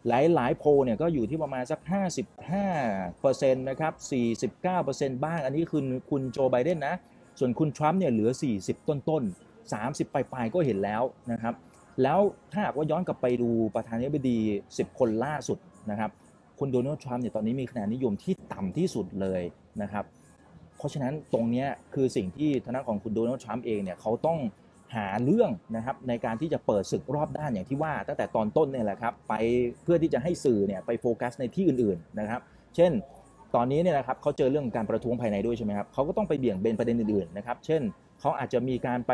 [0.08, 1.80] หลายหลายโพลเนี่ยก็อยู่ที่ประมาณสัก
[2.70, 3.92] 55%นะครับ
[4.58, 6.94] 49%บ้าง อันนี้คือคุณโจไบเดนนะ
[7.38, 9.47] ส่วนคุณทรัมป์เนี่ยเหลือ 40 ต้นๆ
[9.90, 11.02] 30 ปลายๆก็เห็นแล้ว
[11.32, 11.54] นะครับ
[12.02, 12.20] แล้ว
[12.52, 14.38] ถ้าหากว่าย้อนกลับไปดูประธานาธิบดี
[14.72, 15.58] 10 คนล่าสุด
[15.90, 16.10] นะครับ
[16.58, 19.42] คุณโดนัลด์ทรัมป์เนี่ยตอนนี้มีคะแนนนิยมที่ต่ำที่สุดเลย
[19.82, 20.04] นะครับ
[20.76, 24.38] เพราะฉะนั้นตรงนี้คือสิ่งที่ทางด้านของคุณโดนัลด์ทรัมป์เองเนี่ยเขาต้อง
[24.96, 29.34] หาเรื่องนะครับในการที่จะเปิดศึกรอบด้านอย่างที่ว่า ตั้งแต่ตอนต้นเนี่ยแหละครับไป
[29.82, 32.40] เพื่อที่จะให้สื่อเนี่ยไปโฟกัสในที่อื่นๆนะครับ
[32.76, 32.92] เช่น
[33.54, 37.82] ตอนนี้เนี่ยนะครับเขาเจอเรื่องการประท้วงภายในด้วยใช่ไหมครับเขาก็ต้องไปเบี่ยงเบนประเด็นอื่นๆนะครับ เช่น
[38.20, 39.12] เขาอาจจะมีการไป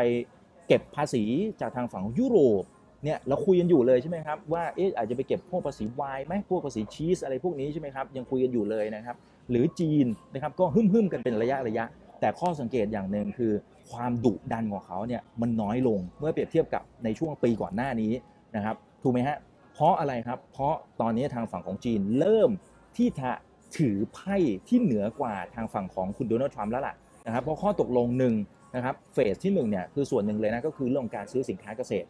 [0.67, 1.23] เก็บภาษี
[1.61, 2.63] จากทางฝั่งยุโรป
[3.03, 9.15] เนี่ยเราคุยกันอยู่เลยใช่ไหมครับว่าเอ๊ะอาจจะไปเก็บพวกภาษีไวน์ไหมพวกภาษีชีสอะไรพวกนี้ใช่ไหมครับยังคุยกันอยู่เลยนะครับ
[9.49, 11.85] หรือจีนนะครับก็หึ่มๆกันเป็นระยะระยะ
[12.19, 13.53] แต่ข้อสังเกตอย่างหนึ่งคือ
[13.91, 18.11] ความดุดันของเขาเนี่ยมันน้อยลงเมื่อเปรียบเทียบกับในช่วงปีก่อนหน้านี้
[18.55, 19.37] นะครับถูกไหมฮะ
[19.73, 22.49] เพราะอะไรครับ เพราะตอนนี้ทางฝั่งของจีนเริ่ม
[22.97, 23.29] ที่จะ
[23.77, 24.35] ถือไพ่
[24.67, 28.33] ที่เหนือกว่าทางฝั่งของคุณโดนัลด์ทรัมป์แล้วล่ะนะครับเพราะข้อตกลงหนึ่ง
[28.75, 32.07] นะครับเฟสที่หนึ่งเนี่ยคือส่วนหนึ่งเลยนะก็คือเรื่องของการซื้อสินค้าเกษตร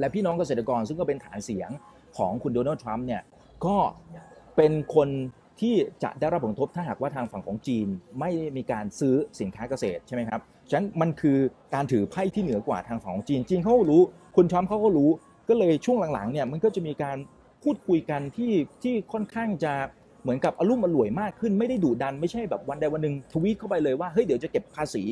[0.00, 1.70] และพี่น้องเกษตรกรซึ่งก็เป็นฐานเสียง
[2.16, 3.22] ของคุณโดนัลด์ทรัมป์เนี่ย
[3.66, 3.76] ก็
[4.56, 5.08] เป็นคน
[5.60, 7.86] ที่จะได้รับผลกระทบถ้าหากว่าทางฝั่งของจีน
[8.20, 11.38] ไม่มีการซื้อสินค้าเกษตรใช่ไหมครับฉะนั้นมันคือ
[11.74, 14.02] การถือไพ่ที่เหนือกว่าทางฝั่งของจีนจีนเขาก็รู้
[14.36, 15.10] คุณทรัมป์เขาก็รู้
[15.48, 17.16] ก็เลยช่วงหลังๆเนี่ยมันก็จะมีการ
[17.62, 19.72] พูดคุยกันที่ที่ค่อนข้างจะ
[20.22, 25.04] เหมือนกับอารมณ์อร่วยมากขึ้นไม่ได้ดุดันไม่ใช่แบบวันใดวันหนึ่งทวีตเข้าไปเลยว่าเฮ้ยเดี๋ยวจะเก็บภาษี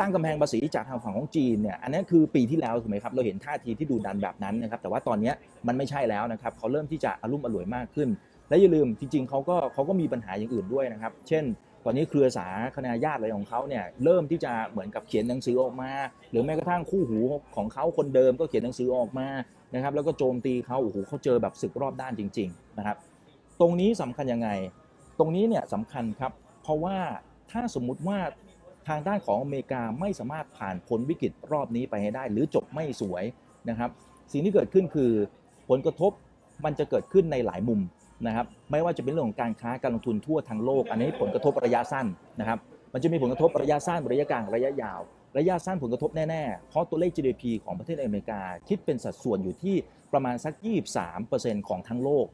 [0.00, 5.32] ตั้งกำแพงภาษีจากทางฝั่งของจีนเนี่ยอันนั้นคือปีที่แล้วถูกไหมครับเราเห็นท่าทีที่ดูดันแบบนั้นนะครับแต่ว่าตอนนี้
[5.66, 8.08] มันไม่ใช่แล้วนะครับเขาเริ่มที่จะอารมณ์อร่วยมากขึ้น
[8.48, 11.44] และอย่าลืมจริงๆเขาก็เขาก็มีปัญหาอย่างอื่นด้วยนะครับเช่น
[11.84, 15.90] ตอนนี้เครือสาคณะญาติอะไรของเขาเนี่ยเริ่มที่จะเหมือนกับเขียนหนังสือออกมา
[16.30, 17.20] หรือแม้กระทั่งคู่หู
[17.56, 19.28] ของเขาคนเดิมก็เขียนหนังสือออกมา
[19.74, 22.96] นะครับแล้วก็โจมตีเขาโอ้โหเขาเจอแบบศึกรอบด้านจริงๆนะครับ
[23.60, 24.48] ตรงนี้สำคัญยังไง
[25.18, 26.96] ตรงนี้เนี่ยสำคัญครับเพราะว่า
[27.50, 28.18] ถ้าสมมุติว่า
[28.88, 33.24] ทางด้านของอเมริกาไม่สามารถผ่านพ้นวิกฤตรอบนี้ไปให้ได้ หรือจบไม่สวย
[33.68, 33.90] นะครับ
[34.32, 35.12] สิ่งที่เกิดขึ้นคือ
[35.68, 36.12] ผลกระทบ
[36.64, 37.80] มันจะเกิดขึ้นในหลายมุม
[38.26, 42.06] นะครับ ไม่ว่าจะเป็นเรื่องของการค้าการลงทุนทั่วทั้งโลก อันนี้ผลกระทบระยะสั้น
[42.40, 42.58] นะครับ
[42.92, 45.00] มันจะมีผลกระทบระยะสั้นระยะกลางระยะยาว
[45.38, 49.76] ระยะสั้นผลกระทบแน่ๆ เพราะตัวเลข GDP ของประเทศอเมริกาคิดเป็นสัดส่วนอยู่ที่
[50.12, 50.54] ประมาณสัก
[51.10, 52.26] 23%ของทั้งโลก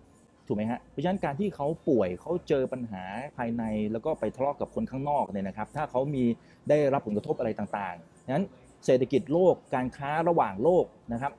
[0.48, 3.02] ถูกไหมฮะเพราะฉะนั้นการที่เขาป่วยเขาเจอปัญหา
[3.36, 6.24] ภายในแล้วก็ไปทะเลาะกับคนข้างนอกเนี่ยนะครับ ถ้าเขามี
[6.68, 8.44] ได้รับผลกระทบอะไรต่างๆนั้น
[8.86, 11.32] เศรษฐกิจโลกการค้าระหว่างโลกนะครับ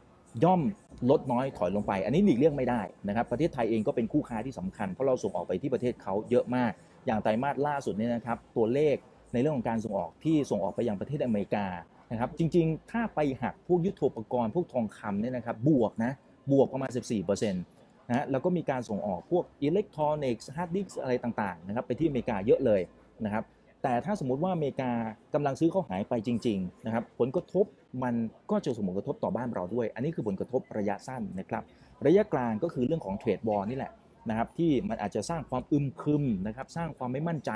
[0.44, 0.62] ย่อม
[1.10, 6.72] ลดน้อยถอยลงไป อันนี้หลีกเลี่ยงไม่ได้นะครับ ประเทศไทยเองก็เป็นคู่ค้าที่สำคัญ เพราะเราส่งออกไปที่ประเทศเขาเยอะมาก
[7.06, 8.96] อย่างไตรมาสล่าสุดเนี่ยนะครับ ตัวเลข
[9.34, 11.66] ในเรื่องของการส่งออกที่ส่งออกไปยังประเทศอเมริกา
[12.12, 16.12] นะครับ จริงๆ ถ้าไปหักพวกยุทโธปกรณ์พวกทองคำเนี่ยนะครับ บวกนะ
[16.52, 16.90] บวกประมาณ
[17.36, 17.79] 14%
[18.10, 22.82] นะแล้วก็มีการส่งออกพวกอิเล็กทรอนิกส์ฮาร์ดดิสก์อะไรต่างๆนะครับไปที่อเมริกาเยอะเลย
[23.26, 23.44] นะครับ
[23.84, 24.92] แต่ถ้าสมมุติว่าอเมริกา
[25.34, 27.66] กำลังซื้อเขาหายไปจริงๆนะครับผลกระทบ
[28.04, 28.16] มัน
[28.52, 31.64] ก็จะส่งผลกระทบต่อบ้านเราด้วย อันนี้คือผลกระทบระยะสั้นนะครับ
[32.06, 33.92] ระยะกลางก็คือเรื่องของ trade war นี่แหละ
[34.30, 37.52] นะครับที่มันอาจจะสร้างความอึมครึมนะครับสร้างความไม่มั่นใจ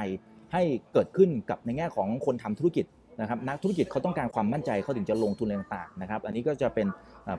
[0.54, 0.62] ให้
[0.94, 2.86] เกิดขึ้นกับในแง่ของคนทำธุรกิจ
[3.22, 6.88] นะครับนักธุรกิจเขาต้องการความมั่นใจเขาถึงจะลงทุนอะไรต่างๆนะครับอันนี้ก็จะเป็น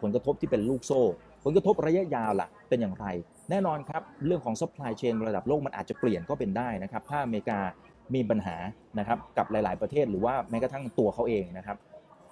[0.02, 1.02] ผลกระทบที่เป็นลูกโซ่
[1.44, 3.06] ผลกระทบระยะยาวล่ะเป็นอย่างไร
[3.50, 7.58] แน่นอนครับ เรื่องของ supply chain ระดับโลกมันอาจจะเปลี่ยนก็เป็นได้นะครับ ถ้าอเมริกา
[8.14, 8.56] มีปัญหา
[8.98, 11.76] นะครับกับหลาย ๆ ประเทศหรือว่าแม้กระทั่งตัวเขาเองนะครับ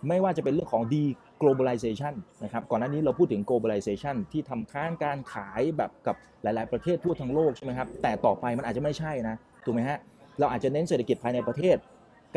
[0.09, 9.99] ไม่ว่าจะเป็นเรื่องของ deglobalization นะครับก่อนหน้านี้เราพูดถึง globalization ที่ทำค้านการขายแบบกับหลาย ๆ ประเทศทั่วทั้งโลกใช่ไหมครับแต่ต่อไปมันอาจจะไม่ใช่นะถูกไหมฮะ
[10.39, 11.77] เราอาจจะเน้นเศรษฐกิจภายในประเทศ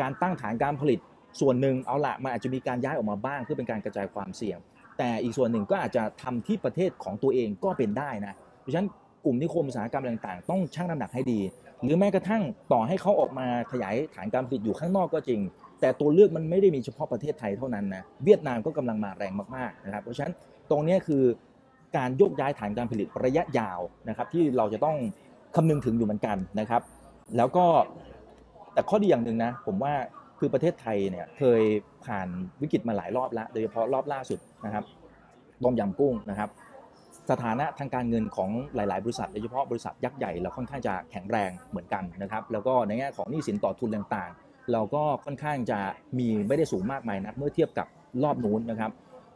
[0.00, 0.98] การตั้งฐานการผลิต
[1.40, 4.58] ส่วนหนึ่งเอาละมันอาจจะมีการย้ายออกมาบ้างเพื่อเป็นการกระจายความเสี่ยง
[4.98, 8.88] แต่อีกส่วนหนึ่งก็อาจจะทำที่ประเทศของตัวเองก็เป็นได้นะเพราะฉะนั้น
[9.24, 11.40] กลุ่มนิคมอุตสาหกรรมต่างๆ ต้องชั่งน้ำหนักให้ดี
[11.82, 12.42] หรือแม้กระทั่ง
[12.72, 15.40] ต่อให้เขาออกมาขยายฐานการผลิตอยู่ข้างนอกก็จริง
[15.80, 20.34] แต่ตัวเลือกมันไม่ได้มีเฉพาะประเทศไทยเท่านั้นนะเวียดนามก็กำลังมาแรงมากๆนะครับเพราะฉะนั้น
[20.70, 21.22] ตรงนี้คือ
[21.96, 24.96] การโยกย้ายฐานการผลิตระยะยาวนะครับที่เราจะต้อง
[25.56, 26.82] คำนึงถึงอยู่เหมือนกันนะครับ
[27.36, 27.64] แล้วก็
[28.72, 29.94] แต่ข้อดีอย่างหนึ่งนะผมว่า
[30.38, 31.62] คือประเทศไทยเนี่ยเคย
[32.04, 32.28] ผ่าน
[32.62, 34.84] วิกฤตมาหลายรอบแล้ว โดยเฉพาะรอบล่าสุดนะครับ
[35.62, 36.50] ต้มยำกุ้งนะครับ
[37.30, 45.78] สถานะทางการเงินของหลาย ๆ บริษัทโดยเฉพาะบริษัทยักษ์ใหญ่เราค่อนข้างจะแข็งแรงเหมือนกันนะครับ แล้วก็ในแง่ของหนี้สินต่อทุนต่างๆ เราก็ค่อนข้างจะ
[46.18, 47.86] มีไม่ได้สูงมากมายนะเมื่อเทียบกับ
[48.22, 48.90] รอบนู้นนะครับ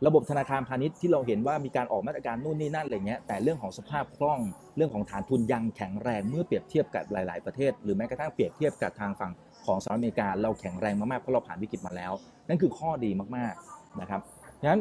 [0.06, 4.40] ระบบธนาคารพาณิชย์ที่เราเห็นว่ามีการออกมาตรการนู่นนี่นั่นอะไรเงี้ยแต่เรื่องของสภาพคล่อง
[4.76, 9.32] เรื่องของฐานทุนยังแข็งแรงเมื่อเปรียบเทียบกับหลาย ๆ ประเทศ หรือแม้กระทั่งเปรียบเทียบกับทางฝั่ง
[9.70, 12.12] ของสหรัฐอเมริกาเราแข็งแรงมากๆเพราะเราผ่านวิกฤตมาแล้ว
[12.48, 14.20] นั่นคือข้อดีมากๆนะครับ
[14.66, 14.80] งั้น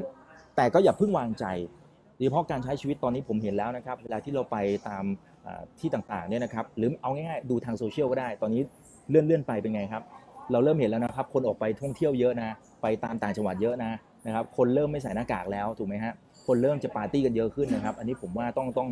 [0.56, 1.46] แต่ก็อย่าเพิ่งวางใจ
[2.18, 5.04] โดยเฉพาะการใช้ชีวิตตอนนี้ผมเห็นแล้วนะครับ เวลาที่เราไปตาม
[5.80, 8.62] ที่ต่างๆเนี่ยนะครับหรือเอาง่ายๆดูทางโซเชียลก็ได้ ตอนนี้
[9.10, 10.04] เลื่อนๆไปเป็นไงครับ
[10.52, 12.50] เราเริ่มเห็นแล้วนะครับ คนออกไปท่องเที่ยวเยอะนะ
[12.82, 13.92] ไปตามต่างจังหวัดเยอะนะ
[14.26, 16.14] นะครับ คนเริ่มไม่ใส่หน้ากากแล้วถูกไหมฮะ
[16.48, 18.90] คนเริ่มจะปาร์ตี้กันเยอะขึ้นนะครับ อันนี้ผมว่าต้องต้อง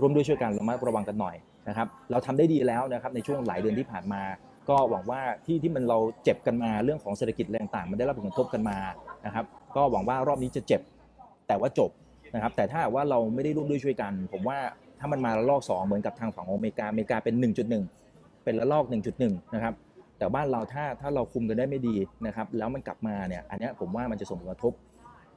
[0.00, 1.36] ร่วมด้วยช่วยกันระมัดระวังกันหน่อย
[1.68, 4.22] นะครับ เราทำได้ดีแล้วนะครับในช่วงหลายเดือนที่ผ่านมา
[4.68, 8.78] ก็หวังว่าที่ที่มันเราเจ็บกันมาเรื่องของเศรษฐกิจแรงต่างมันได้รับผลกระทบกันมา
[9.26, 9.44] นะครับ
[9.76, 10.80] ก็หวังว่ารอบนี้จะเจ็บ
[11.48, 11.90] แต่ว่าจบ
[12.34, 14.58] นะครับ แต่ถ้าว่าเราไม่ได้ร่วมด้วยช่วยกัน ผมว่า
[14.98, 17.34] ถ้ามันมาระลอก 2 เหมือนกับทางฝั่งของอเมริกาอเมริกาเป็น
[17.90, 18.84] 1.1 เป็นระลอก
[19.20, 19.74] 1.1 นะครับ
[20.18, 21.96] แต่บ้านเราถ้าถ้าเราคุมกันได้ไม่ดี
[22.26, 24.72] นะครับ แล้วมันกลับมาเนี่ยอันนี้ผมว่ามันจะส่งผลกระทบ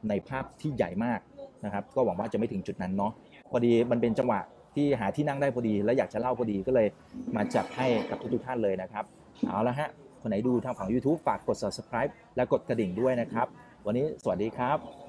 [0.10, 1.20] ในภาพที่ใหญ่มาก
[1.66, 3.12] นะครับ ก็หวังว่าจะไม่ถึงจุดนั้นเนาะ
[3.52, 4.40] พอดีมันเป็นจังหวะ
[4.76, 6.88] ที่หาที่นั่งได้พอดี และอยากจะเล่าพอดีก็เลย
[7.36, 9.04] มาจัดให้กับทุกๆท่านเลยนะครับ
[9.48, 9.90] เอาละฮะ
[10.22, 13.48] คนไหนดูทางฝั่ง YouTube ฝากกด subscribe และกดกระดิ่งด้วยนะครับ
[13.86, 15.03] วันนี้สวัสดีครับ